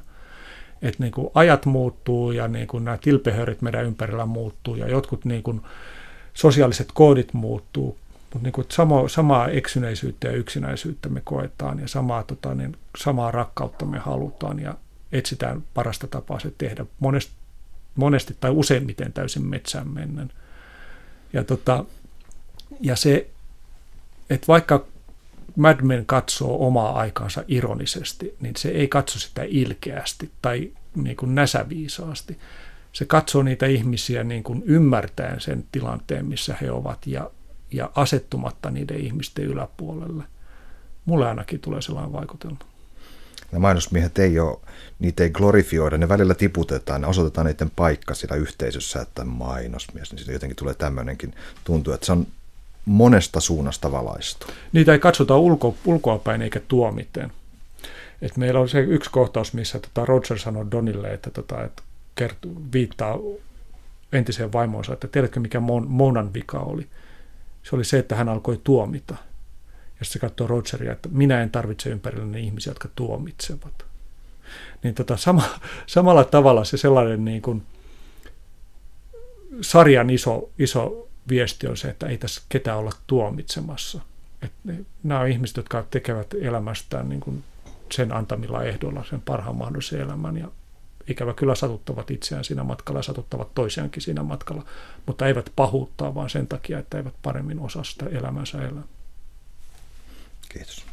Että 0.81 1.03
niin 1.03 1.11
kuin 1.11 1.27
ajat 1.33 1.65
muuttuu 1.65 2.31
ja 2.31 2.47
niin 2.47 2.67
kuin 2.67 2.85
nämä 2.85 2.97
tilpehörit 2.97 3.61
meidän 3.61 3.85
ympärillä 3.85 4.25
muuttuu 4.25 4.75
ja 4.75 4.87
jotkut 4.87 5.25
niin 5.25 5.43
kuin 5.43 5.61
sosiaaliset 6.33 6.89
koodit 6.93 7.33
muuttuu, 7.33 7.97
mutta 8.33 8.49
niin 8.59 8.65
sama, 8.69 9.07
samaa 9.07 9.47
eksyneisyyttä 9.47 10.27
ja 10.27 10.33
yksinäisyyttä 10.33 11.09
me 11.09 11.21
koetaan 11.23 11.79
ja 11.79 11.87
samaa, 11.87 12.23
tota, 12.23 12.55
niin, 12.55 12.77
samaa 12.97 13.31
rakkautta 13.31 13.85
me 13.85 13.99
halutaan 13.99 14.59
ja 14.59 14.75
etsitään 15.11 15.63
parasta 15.73 16.07
tapaa 16.07 16.39
se 16.39 16.53
tehdä 16.57 16.85
monesti, 16.99 17.33
monesti 17.95 18.37
tai 18.39 18.51
useimmiten 18.51 19.13
täysin 19.13 19.45
metsään 19.45 19.89
mennen. 19.89 20.31
Ja, 21.33 21.43
tota, 21.43 21.85
ja 22.79 22.95
se, 22.95 23.27
että 24.29 24.47
vaikka 24.47 24.85
Mad 25.55 25.81
Men 25.81 26.05
katsoo 26.05 26.67
omaa 26.67 26.99
aikansa 26.99 27.43
ironisesti, 27.47 28.35
niin 28.39 28.55
se 28.55 28.69
ei 28.69 28.87
katso 28.87 29.19
sitä 29.19 29.43
ilkeästi 29.43 30.31
tai 30.41 30.71
niin 30.95 31.15
kuin 31.15 31.35
näsäviisaasti. 31.35 32.37
Se 32.93 33.05
katsoo 33.05 33.43
niitä 33.43 33.65
ihmisiä 33.65 34.23
niin 34.23 34.43
kuin 34.43 34.63
ymmärtäen 34.65 35.41
sen 35.41 35.65
tilanteen, 35.71 36.25
missä 36.25 36.55
he 36.61 36.71
ovat 36.71 37.07
ja, 37.07 37.31
ja 37.71 37.91
asettumatta 37.95 38.71
niiden 38.71 38.97
ihmisten 38.97 39.45
yläpuolelle. 39.45 40.23
Mulle 41.05 41.27
ainakin 41.27 41.59
tulee 41.59 41.81
sellainen 41.81 42.13
vaikutelma. 42.13 42.59
Ne 43.51 43.59
mainosmiehet 43.59 44.19
ei 44.19 44.39
ole, 44.39 44.59
niitä 44.99 45.23
ei 45.23 45.29
glorifioida, 45.29 45.97
ne 45.97 46.09
välillä 46.09 46.35
tiputetaan, 46.35 47.01
ne 47.01 47.07
osoitetaan 47.07 47.47
niiden 47.47 47.71
paikka 47.75 48.13
siellä 48.13 48.35
yhteisössä, 48.35 49.01
että 49.01 49.25
mainosmies, 49.25 50.11
niin 50.11 50.19
siitä 50.19 50.31
jotenkin 50.31 50.55
tulee 50.55 50.73
tämmöinenkin 50.73 51.35
tuntuu, 51.63 51.93
että 51.93 52.05
se 52.05 52.11
on 52.11 52.27
monesta 52.85 53.39
suunnasta 53.39 53.91
valaistu. 53.91 54.47
Niitä 54.71 54.93
ei 54.93 54.99
katsota 54.99 55.37
ulko, 55.37 55.75
ulkoapäin 55.85 56.41
eikä 56.41 56.59
tuomiten. 56.67 57.31
Et 58.21 58.37
meillä 58.37 58.59
on 58.59 58.69
se 58.69 58.79
yksi 58.79 59.09
kohtaus, 59.09 59.53
missä 59.53 59.79
tota 59.79 60.05
Roger 60.05 60.39
sanoi 60.39 60.71
Donille, 60.71 61.13
että, 61.13 61.29
tota, 61.29 61.63
että 61.63 61.83
kertoo, 62.15 62.51
viittaa 62.73 63.17
entiseen 64.11 64.53
vaimoonsa, 64.53 64.93
että 64.93 65.07
tiedätkö 65.07 65.39
mikä 65.39 65.59
Monan 65.87 66.33
vika 66.33 66.59
oli? 66.59 66.87
Se 67.63 67.75
oli 67.75 67.83
se, 67.83 67.99
että 67.99 68.15
hän 68.15 68.29
alkoi 68.29 68.61
tuomita. 68.63 69.15
Ja 69.99 70.05
se 70.05 70.19
katsoo 70.19 70.47
Rogeria, 70.47 70.91
että 70.91 71.09
minä 71.11 71.41
en 71.41 71.49
tarvitse 71.49 71.89
ympärillä 71.89 72.37
ihmisiä, 72.37 72.71
jotka 72.71 72.89
tuomitsevat. 72.95 73.85
Niin 74.83 74.95
tota, 74.95 75.17
sama, 75.17 75.43
samalla 75.87 76.23
tavalla 76.23 76.63
se 76.63 76.77
sellainen 76.77 77.25
niin 77.25 77.41
kuin 77.41 77.63
sarjan 79.61 80.09
iso, 80.09 80.49
iso 80.59 81.07
viesti 81.29 81.67
on 81.67 81.77
se, 81.77 81.89
että 81.89 82.07
ei 82.07 82.17
tässä 82.17 82.41
ketään 82.49 82.77
olla 82.77 82.91
tuomitsemassa. 83.07 84.01
Et 84.41 84.51
ne, 84.63 84.85
nämä 85.03 85.19
on 85.19 85.27
ihmiset, 85.27 85.57
jotka 85.57 85.85
tekevät 85.91 86.33
elämästään 86.41 87.09
niin 87.09 87.21
kuin 87.21 87.43
sen 87.91 88.11
antamilla 88.13 88.63
ehdoilla 88.63 89.03
sen 89.09 89.21
parhaan 89.21 89.55
mahdollisen 89.55 90.01
elämän 90.01 90.37
ja 90.37 90.47
ikävä 91.07 91.33
kyllä 91.33 91.55
satuttavat 91.55 92.11
itseään 92.11 92.43
siinä 92.43 92.63
matkalla 92.63 92.99
ja 92.99 93.03
satuttavat 93.03 93.55
toisiaankin 93.55 94.01
siinä 94.01 94.23
matkalla, 94.23 94.65
mutta 95.05 95.27
eivät 95.27 95.51
pahuuttaa 95.55 96.15
vaan 96.15 96.29
sen 96.29 96.47
takia, 96.47 96.79
että 96.79 96.97
eivät 96.97 97.13
paremmin 97.21 97.59
osaa 97.59 97.83
sitä 97.83 98.05
elämänsä 98.05 98.67
elää. 98.67 98.83
Kiitos. 100.49 100.85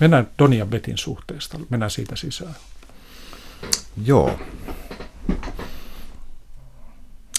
Mennään 0.00 0.30
Doni 0.38 0.58
ja 0.58 0.66
Betin 0.66 0.98
suhteesta, 0.98 1.58
mennään 1.70 1.90
siitä 1.90 2.16
sisään. 2.16 2.54
Joo. 4.04 4.38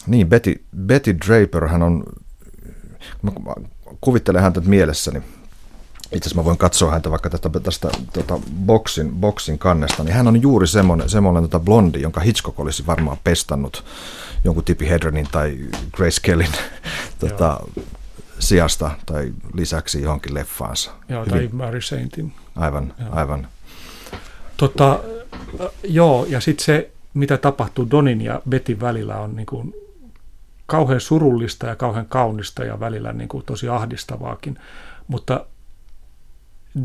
Niin, 0.10 0.30
Betty, 0.30 0.64
Betty 0.86 1.18
Draper, 1.28 1.68
hän 1.68 1.84
on, 1.84 2.04
mä 3.22 3.32
kuvittelen 4.02 4.42
häntä 4.42 4.62
mielessäni, 4.62 5.20
itse 5.20 6.18
asiassa 6.18 6.36
mä 6.36 6.46
voin 6.46 6.58
katsoa 6.58 6.92
häntä 6.92 7.12
vaikka 7.12 7.30
tästä, 7.30 7.50
tästä 7.64 7.90
tota 8.14 8.40
boksin, 8.66 9.12
boksin 9.12 9.60
kannesta, 9.60 10.04
niin 10.04 10.14
hän 10.14 10.28
on 10.28 10.42
juuri 10.42 10.68
semmoinen, 10.68 11.10
semmoinen 11.10 11.44
tota 11.44 11.60
blondi, 11.60 12.02
jonka 12.02 12.22
Hitchcock 12.22 12.60
olisi 12.60 12.86
varmaan 12.86 13.18
pestannut 13.24 13.86
jonkun 14.44 14.64
Tippi 14.64 14.90
Hedrenin 14.90 15.28
tai 15.32 15.58
Grace 15.92 16.20
Kellin 16.22 16.52
tota, 17.20 17.60
sijasta 18.40 18.92
tai 19.06 19.34
lisäksi 19.54 20.02
johonkin 20.02 20.34
leffaansa. 20.34 20.92
Joo, 21.10 21.26
Hyvin. 21.26 21.32
tai 21.32 21.50
Mary 21.52 21.82
Saintin. 21.82 22.34
Aivan, 22.56 22.94
joo. 23.00 23.10
aivan. 23.12 23.48
Tota, 24.58 25.00
joo, 25.84 26.26
ja 26.30 26.40
sitten 26.40 26.66
se, 26.66 26.92
mitä 27.14 27.38
tapahtuu 27.38 27.88
Donin 27.92 28.22
ja 28.22 28.42
Betin 28.50 28.80
välillä 28.80 29.18
on 29.18 29.36
niin 29.36 29.46
kuin 29.46 29.74
kauhean 30.70 31.02
surullista 31.02 31.68
ja 31.68 31.76
kauhean 31.76 32.06
kaunista 32.06 32.64
ja 32.64 32.80
välillä 32.80 33.14
niin 33.14 33.30
kuin 33.30 33.46
tosi 33.46 33.70
ahdistavaakin, 33.70 34.60
mutta 35.08 35.46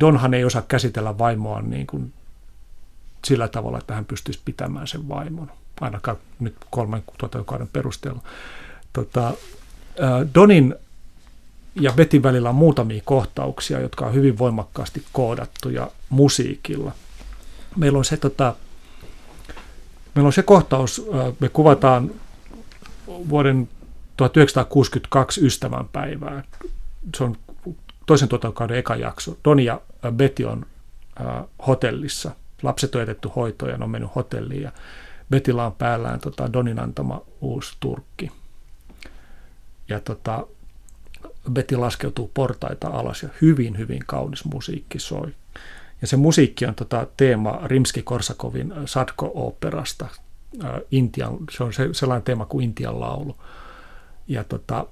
Donhan 0.01 0.35
ei 0.35 0.44
osaa 0.44 0.62
käsitellä 0.62 1.18
vaimoa 1.18 1.62
niin 1.62 1.87
kuin 1.87 2.12
sillä 3.25 3.49
tavalla, 3.49 3.79
että 3.79 3.94
hän 3.94 4.05
pystyisi 4.05 4.40
pitämään 4.44 4.87
sen 4.87 5.09
vaimon, 5.09 5.51
ainakaan 5.81 6.16
nyt 6.40 6.55
kolmen 6.70 7.03
tuotantokauden 7.18 7.68
perusteella. 7.73 8.23
Tota, 8.92 9.33
Donin 10.35 10.75
ja 11.81 11.92
Betin 11.92 12.23
välillä 12.23 12.49
on 12.49 12.55
muutamia 12.55 13.03
kohtauksia, 13.05 13.81
jotka 13.81 14.07
on 14.07 14.14
hyvin 14.14 14.38
voimakkaasti 14.38 15.05
koodattuja 15.12 15.90
musiikilla. 16.09 16.92
Meillä 17.77 17.99
on 17.99 18.05
se, 18.05 18.16
tota, 18.16 18.55
meillä 20.14 20.27
on 20.27 20.33
se 20.33 20.42
kohtaus, 20.42 21.07
me 21.40 21.49
kuvataan 21.49 22.11
vuoden 23.07 23.69
1962 24.17 25.47
ystävänpäivää. 25.47 26.45
Se 27.17 27.25
on 27.25 27.37
toisen 28.07 28.29
tuotantokauden 28.29 28.79
eka 28.79 28.97
jakso. 28.97 29.38
Doni 29.45 29.64
ja 29.64 29.81
Betty 30.12 30.45
on 30.45 30.67
hotellissa. 31.67 32.31
Lapset 32.62 32.95
on 32.95 33.01
jätetty 33.01 33.29
hoitoon 33.37 33.71
ja 33.71 33.77
ne 33.79 33.85
on 33.85 33.90
mennyt 33.90 34.14
hotelliin 34.14 34.62
ja 34.62 34.73
Betillä 35.31 35.67
on 35.67 35.73
päällään 35.73 36.21
tota, 36.21 36.53
Donin 36.53 36.79
antama 36.79 37.23
uusi 37.40 37.77
turkki. 37.81 38.33
Ja 39.88 40.01
tota, 40.01 40.47
Betty 41.53 41.77
laskeutuu 41.77 42.31
portaita 42.35 42.88
alas 42.88 43.23
ja 43.23 43.29
hyvin, 43.43 43.79
hyvin 43.79 44.03
kaunis 44.07 44.45
musiikki 44.45 44.99
soi. 44.99 45.35
Ja 46.01 46.07
se 46.07 46.17
musiikki 46.17 46.67
on 46.67 46.75
tota, 46.75 47.07
teema 47.17 47.61
Rimski-Korsakovin 47.64 48.75
Sadko-operasta. 48.87 50.07
Intian, 50.90 51.37
se 51.51 51.64
on 51.64 51.73
se, 51.73 51.88
sellainen 51.93 52.25
teema 52.25 52.47
kuin 52.47 52.64
Intian 52.64 53.01
laulu. 53.01 53.37
Ja 54.29 54.45
tota, 54.45 54.87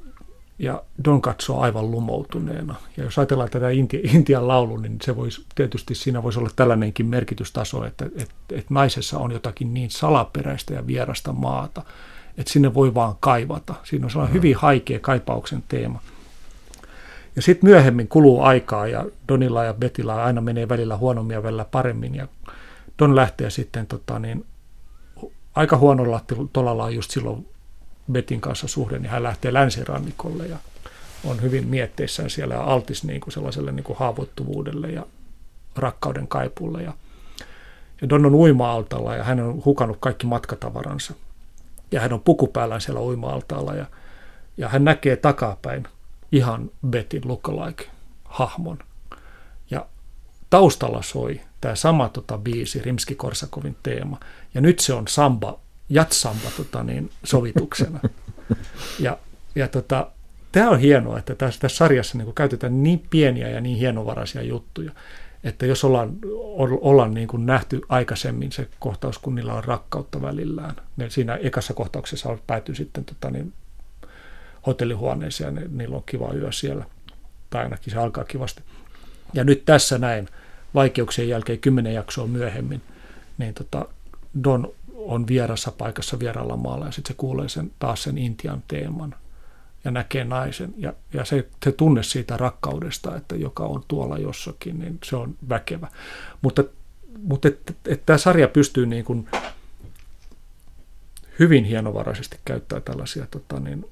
ja 0.58 0.82
Don 1.04 1.22
katsoo 1.22 1.60
aivan 1.60 1.90
lumoutuneena. 1.90 2.74
Ja 2.96 3.04
jos 3.04 3.18
ajatellaan 3.18 3.50
tätä 3.50 3.66
Intian 4.14 4.48
laulu, 4.48 4.76
niin 4.76 4.98
se 5.02 5.16
voisi, 5.16 5.44
tietysti 5.54 5.94
siinä 5.94 6.22
voisi 6.22 6.38
olla 6.38 6.50
tällainenkin 6.56 7.06
merkitystaso, 7.06 7.84
että, 7.84 8.04
että, 8.04 8.34
että 8.52 8.74
naisessa 8.74 9.18
on 9.18 9.32
jotakin 9.32 9.74
niin 9.74 9.90
salaperäistä 9.90 10.74
ja 10.74 10.86
vierasta 10.86 11.32
maata, 11.32 11.82
että 12.38 12.52
sinne 12.52 12.74
voi 12.74 12.94
vaan 12.94 13.14
kaivata. 13.20 13.74
Siinä 13.84 14.06
on 14.06 14.10
sellainen 14.10 14.32
mm. 14.32 14.36
hyvin 14.38 14.56
haikea 14.56 14.98
kaipauksen 14.98 15.64
teema. 15.68 16.00
Ja 17.36 17.42
sitten 17.42 17.70
myöhemmin 17.70 18.08
kuluu 18.08 18.42
aikaa 18.42 18.86
ja 18.86 19.06
Donilla 19.28 19.64
ja 19.64 19.74
Betillä 19.74 20.24
aina 20.24 20.40
menee 20.40 20.68
välillä 20.68 20.96
huonommin 20.96 21.34
ja 21.34 21.42
välillä 21.42 21.64
paremmin. 21.64 22.14
Ja 22.14 22.28
Don 22.98 23.16
lähtee 23.16 23.50
sitten 23.50 23.86
tota, 23.86 24.18
niin, 24.18 24.44
aika 25.54 25.76
huonolla 25.76 26.24
tolalla 26.52 26.90
just 26.90 27.10
silloin 27.10 27.48
Betin 28.12 28.40
kanssa 28.40 28.68
suhde, 28.68 28.98
niin 28.98 29.10
hän 29.10 29.22
lähtee 29.22 29.52
länsirannikolle 29.52 30.46
ja 30.46 30.56
on 31.24 31.42
hyvin 31.42 31.66
mietteissään 31.66 32.30
siellä 32.30 32.54
ja 32.54 32.64
altis 32.64 33.04
niin 33.04 33.20
kuin 33.20 33.32
sellaiselle 33.32 33.72
niin 33.72 33.84
kuin 33.84 33.98
haavoittuvuudelle 33.98 34.88
ja 34.88 35.06
rakkauden 35.76 36.28
kaipulle. 36.28 36.82
Ja, 36.82 36.92
ja 38.00 38.08
Don 38.08 38.26
on 38.26 38.34
uima-altalla 38.34 39.16
ja 39.16 39.24
hän 39.24 39.40
on 39.40 39.62
hukannut 39.64 39.96
kaikki 40.00 40.26
matkatavaransa. 40.26 41.14
Ja 41.92 42.00
hän 42.00 42.12
on 42.12 42.20
pukupäällään 42.20 42.80
siellä 42.80 43.00
uima-altaalla 43.00 43.74
ja, 43.74 43.86
ja 44.56 44.68
hän 44.68 44.84
näkee 44.84 45.16
takapäin 45.16 45.88
ihan 46.32 46.70
Betin 46.86 47.22
lookalike-hahmon. 47.24 48.78
Ja 49.70 49.86
taustalla 50.50 51.02
soi 51.02 51.40
tämä 51.62 51.74
sama 51.74 52.08
tota, 52.08 52.38
biisi, 52.38 52.82
Rimski-Korsakovin 52.82 53.76
teema. 53.82 54.20
Ja 54.54 54.60
nyt 54.60 54.78
se 54.78 54.92
on 54.92 55.08
samba 55.08 55.60
jatsamba 55.88 56.50
tota, 56.56 56.82
niin, 56.84 57.10
sovituksena. 57.24 58.00
Ja, 58.98 59.18
ja 59.54 59.68
tota, 59.68 60.10
tämä 60.52 60.70
on 60.70 60.78
hienoa, 60.78 61.18
että 61.18 61.34
tässä, 61.34 61.60
tässä 61.60 61.76
sarjassa 61.76 62.18
niin 62.18 62.34
käytetään 62.34 62.82
niin 62.82 63.06
pieniä 63.10 63.48
ja 63.48 63.60
niin 63.60 63.78
hienovaraisia 63.78 64.42
juttuja, 64.42 64.92
että 65.44 65.66
jos 65.66 65.84
ollaan, 65.84 66.16
ollaan 66.80 67.14
niin 67.14 67.28
kuin 67.28 67.46
nähty 67.46 67.80
aikaisemmin 67.88 68.52
se 68.52 68.68
kohtaus, 68.78 69.18
kun 69.18 69.34
niillä 69.34 69.54
on 69.54 69.64
rakkautta 69.64 70.22
välillään, 70.22 70.76
ne 70.96 71.10
siinä 71.10 71.34
ekassa 71.34 71.74
kohtauksessa 71.74 72.38
päätyy 72.46 72.74
sitten 72.74 73.04
tota, 73.04 73.30
niin, 73.30 73.52
hotellihuoneeseen 74.66 75.54
ja 75.54 75.60
ne, 75.60 75.68
niillä 75.70 75.96
on 75.96 76.02
kiva 76.06 76.32
yö 76.34 76.52
siellä, 76.52 76.84
tai 77.50 77.62
ainakin 77.62 77.92
se 77.92 77.98
alkaa 77.98 78.24
kivasti. 78.24 78.62
Ja 79.34 79.44
nyt 79.44 79.64
tässä 79.64 79.98
näin, 79.98 80.28
vaikeuksien 80.74 81.28
jälkeen 81.28 81.58
kymmenen 81.58 81.94
jaksoa 81.94 82.26
myöhemmin, 82.26 82.82
niin 83.38 83.54
tota, 83.54 83.88
Don 84.44 84.72
on 84.94 85.26
vierassa 85.26 85.72
paikassa 85.72 86.18
vieralla 86.18 86.56
maalla 86.56 86.86
ja 86.86 86.92
sitten 86.92 87.14
se 87.14 87.16
kuulee 87.16 87.48
sen, 87.48 87.70
taas 87.78 88.02
sen 88.02 88.18
Intian 88.18 88.62
teeman 88.68 89.14
ja 89.84 89.90
näkee 89.90 90.24
naisen. 90.24 90.74
Ja, 90.76 90.92
ja 91.12 91.24
se, 91.24 91.48
se 91.64 91.72
tunne 91.72 92.02
siitä 92.02 92.36
rakkaudesta, 92.36 93.16
että 93.16 93.36
joka 93.36 93.64
on 93.64 93.84
tuolla 93.88 94.18
jossakin, 94.18 94.78
niin 94.78 94.98
se 95.04 95.16
on 95.16 95.34
väkevä. 95.48 95.88
Mutta, 96.42 96.64
mutta 97.22 97.48
että 97.48 97.72
et 97.86 98.06
tämä 98.06 98.18
sarja 98.18 98.48
pystyy 98.48 98.86
niin 98.86 99.04
kuin 99.04 99.28
hyvin 101.38 101.64
hienovaraisesti 101.64 102.38
käyttää 102.44 102.80
tällaisia 102.80 103.26
tota 103.30 103.60
niin, 103.60 103.84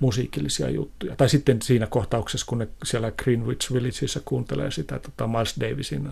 musiikillisia 0.00 0.70
juttuja. 0.70 1.16
Tai 1.16 1.28
sitten 1.28 1.62
siinä 1.62 1.86
kohtauksessa, 1.86 2.46
kun 2.46 2.58
ne 2.58 2.68
siellä 2.84 3.10
Greenwich 3.10 3.72
Villageissa 3.72 4.20
kuuntelee 4.24 4.70
sitä 4.70 4.98
tota 4.98 5.26
Miles 5.26 5.54
Davisin 5.60 6.08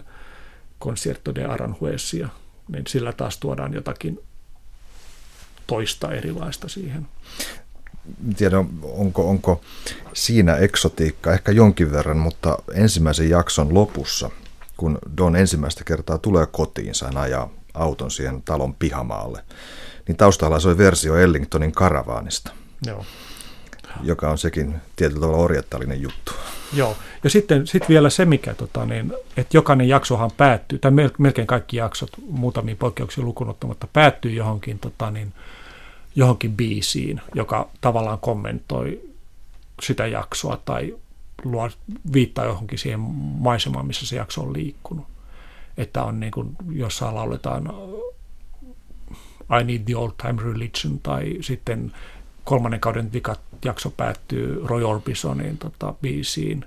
Concerto 0.81 1.35
de 1.35 1.45
Aranjuesia, 1.45 2.29
niin 2.69 2.85
sillä 2.89 3.13
taas 3.13 3.39
tuodaan 3.39 3.75
jotakin 3.75 4.21
toista 5.67 6.13
erilaista 6.13 6.69
siihen. 6.69 7.07
Tiedä, 8.37 8.65
onko, 8.83 9.31
onko 9.31 9.61
siinä 10.13 10.57
eksotiikka 10.57 11.33
ehkä 11.33 11.53
jonkin 11.53 11.93
verran, 11.93 12.17
mutta 12.17 12.59
ensimmäisen 12.75 13.31
jakson 13.31 13.75
lopussa, 13.75 14.31
kun 14.77 14.99
Don 15.17 15.37
ensimmäistä 15.37 15.85
kertaa 15.85 16.19
tulee 16.19 16.47
kotiin, 16.47 16.95
hän 17.05 17.17
ajaa 17.17 17.51
auton 17.75 18.11
siihen 18.11 18.43
talon 18.43 18.75
pihamaalle, 18.75 19.45
niin 20.09 20.17
taustalla 20.17 20.61
soi 20.61 20.79
versio 20.79 21.17
Ellingtonin 21.17 21.73
karavaanista. 21.73 22.53
Joo. 22.87 23.05
Joka 24.03 24.31
on 24.31 24.39
sekin 24.39 24.75
tietyllä 24.97 25.21
tavalla 25.21 25.43
orientaalinen 25.43 26.03
juttu. 26.03 26.33
Joo, 26.73 26.97
ja 27.25 27.31
sitten 27.31 27.67
sit 27.67 27.89
vielä 27.89 28.11
se, 28.11 28.25
mikä, 28.25 28.55
tota, 28.55 28.87
niin, 28.87 29.13
että 29.37 29.57
jokainen 29.57 29.89
jaksohan 29.89 30.31
päättyy, 30.37 30.79
tai 30.79 30.91
melkein 31.19 31.47
kaikki 31.47 31.77
jaksot, 31.77 32.11
muutamia 32.29 32.77
poikkeuksia 32.77 33.25
lukunottamatta, 33.25 33.87
päättyy 33.93 34.33
johonkin, 34.33 34.79
tota, 34.79 35.11
niin, 35.11 35.33
johonkin 36.15 36.57
biisiin, 36.57 37.21
joka 37.35 37.69
tavallaan 37.81 38.19
kommentoi 38.19 39.01
sitä 39.83 40.07
jaksoa 40.07 40.57
tai 40.65 40.97
luo, 41.45 41.71
viittaa 42.13 42.45
johonkin 42.45 42.79
siihen 42.79 43.01
maisemaan, 43.01 43.87
missä 43.87 44.07
se 44.07 44.17
jakso 44.17 44.41
on 44.41 44.53
liikkunut. 44.53 45.07
Että 45.77 46.05
on 46.05 46.21
niin 46.21 46.33
kuin, 46.33 46.57
jossain 46.71 47.15
lauletaan 47.15 47.73
I 49.61 49.65
Need 49.65 49.83
the 49.85 49.97
Old 49.97 50.13
Time 50.23 50.43
Religion 50.43 50.99
tai 51.03 51.37
sitten 51.41 51.93
kolmannen 52.45 52.81
kauden 52.81 53.13
vikat 53.13 53.41
jakso 53.65 53.91
päättyy 53.91 54.61
Roy 54.65 54.85
Orbisonin 54.85 55.59
tota, 55.59 55.95
biisiin. 56.03 56.65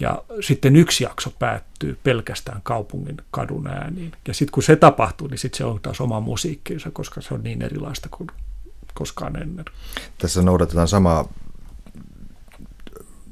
Ja 0.00 0.22
sitten 0.40 0.76
yksi 0.76 1.04
jakso 1.04 1.30
päättyy 1.38 1.98
pelkästään 2.02 2.60
kaupungin 2.62 3.16
kadun 3.30 3.66
ääniin. 3.66 4.12
Ja 4.28 4.34
sitten 4.34 4.52
kun 4.52 4.62
se 4.62 4.76
tapahtuu, 4.76 5.28
niin 5.28 5.38
sitten 5.38 5.58
se 5.58 5.64
on 5.64 5.80
taas 5.80 6.00
oma 6.00 6.20
musiikkinsa, 6.20 6.90
koska 6.90 7.20
se 7.20 7.34
on 7.34 7.42
niin 7.42 7.62
erilaista 7.62 8.08
kuin 8.10 8.26
koskaan 8.94 9.42
ennen. 9.42 9.64
Tässä 10.18 10.42
noudatetaan 10.42 10.88
samaa 10.88 11.28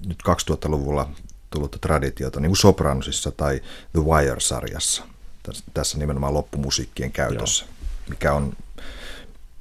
nyt 0.07 0.18
2000-luvulla 0.28 1.11
tullutta 1.51 1.78
traditiota, 1.78 2.41
niin 2.41 2.51
kuin 2.51 2.57
Sopranosissa 2.57 3.30
tai 3.30 3.61
The 3.93 4.01
Wire-sarjassa. 4.01 5.05
Tässä 5.74 5.99
nimenomaan 5.99 6.34
loppumusiikkien 6.34 7.12
käytössä, 7.12 7.64
Joo. 7.64 7.74
mikä 8.09 8.34
on, 8.34 8.53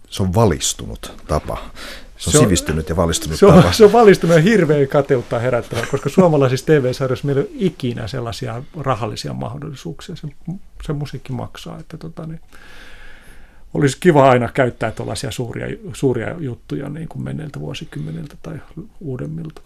se 0.10 0.24
on 0.24 0.34
valistunut 0.34 1.14
tapa. 1.28 1.58
Se 2.18 2.30
on, 2.30 2.32
se 2.32 2.38
on 2.38 2.44
sivistynyt 2.44 2.90
ja 2.90 2.96
valistunut 2.96 3.40
se 3.40 3.46
on, 3.46 3.54
tapa. 3.54 3.74
Se 3.74 3.86
on 3.86 3.92
valistunut 3.92 4.36
ja 4.36 4.42
hirveän 4.42 4.88
kateutta 4.88 5.40
herättävä, 5.40 5.86
koska 5.92 6.10
suomalaisissa 6.10 6.66
TV-sarjoissa 6.66 7.26
meillä 7.26 7.42
ei 7.42 7.48
ole 7.48 7.56
ikinä 7.60 8.08
sellaisia 8.08 8.64
rahallisia 8.78 9.34
mahdollisuuksia. 9.34 10.16
Se, 10.16 10.28
se 10.86 10.94
musiikki 10.94 11.34
maksaa. 11.34 11.80
Että 11.80 11.98
tota, 11.98 12.28
niin, 12.28 12.42
olisi 13.74 13.98
kiva 14.00 14.30
aina 14.30 14.50
käyttää 14.54 14.92
tuollaisia 14.92 15.32
suuria, 15.32 15.68
suuria 15.94 16.36
juttuja 16.40 16.90
niin 16.90 17.08
kuin 17.08 17.24
menneiltä 17.24 17.60
vuosikymmeniltä 17.60 18.36
tai 18.44 18.60
uudemmilta. 19.00 19.62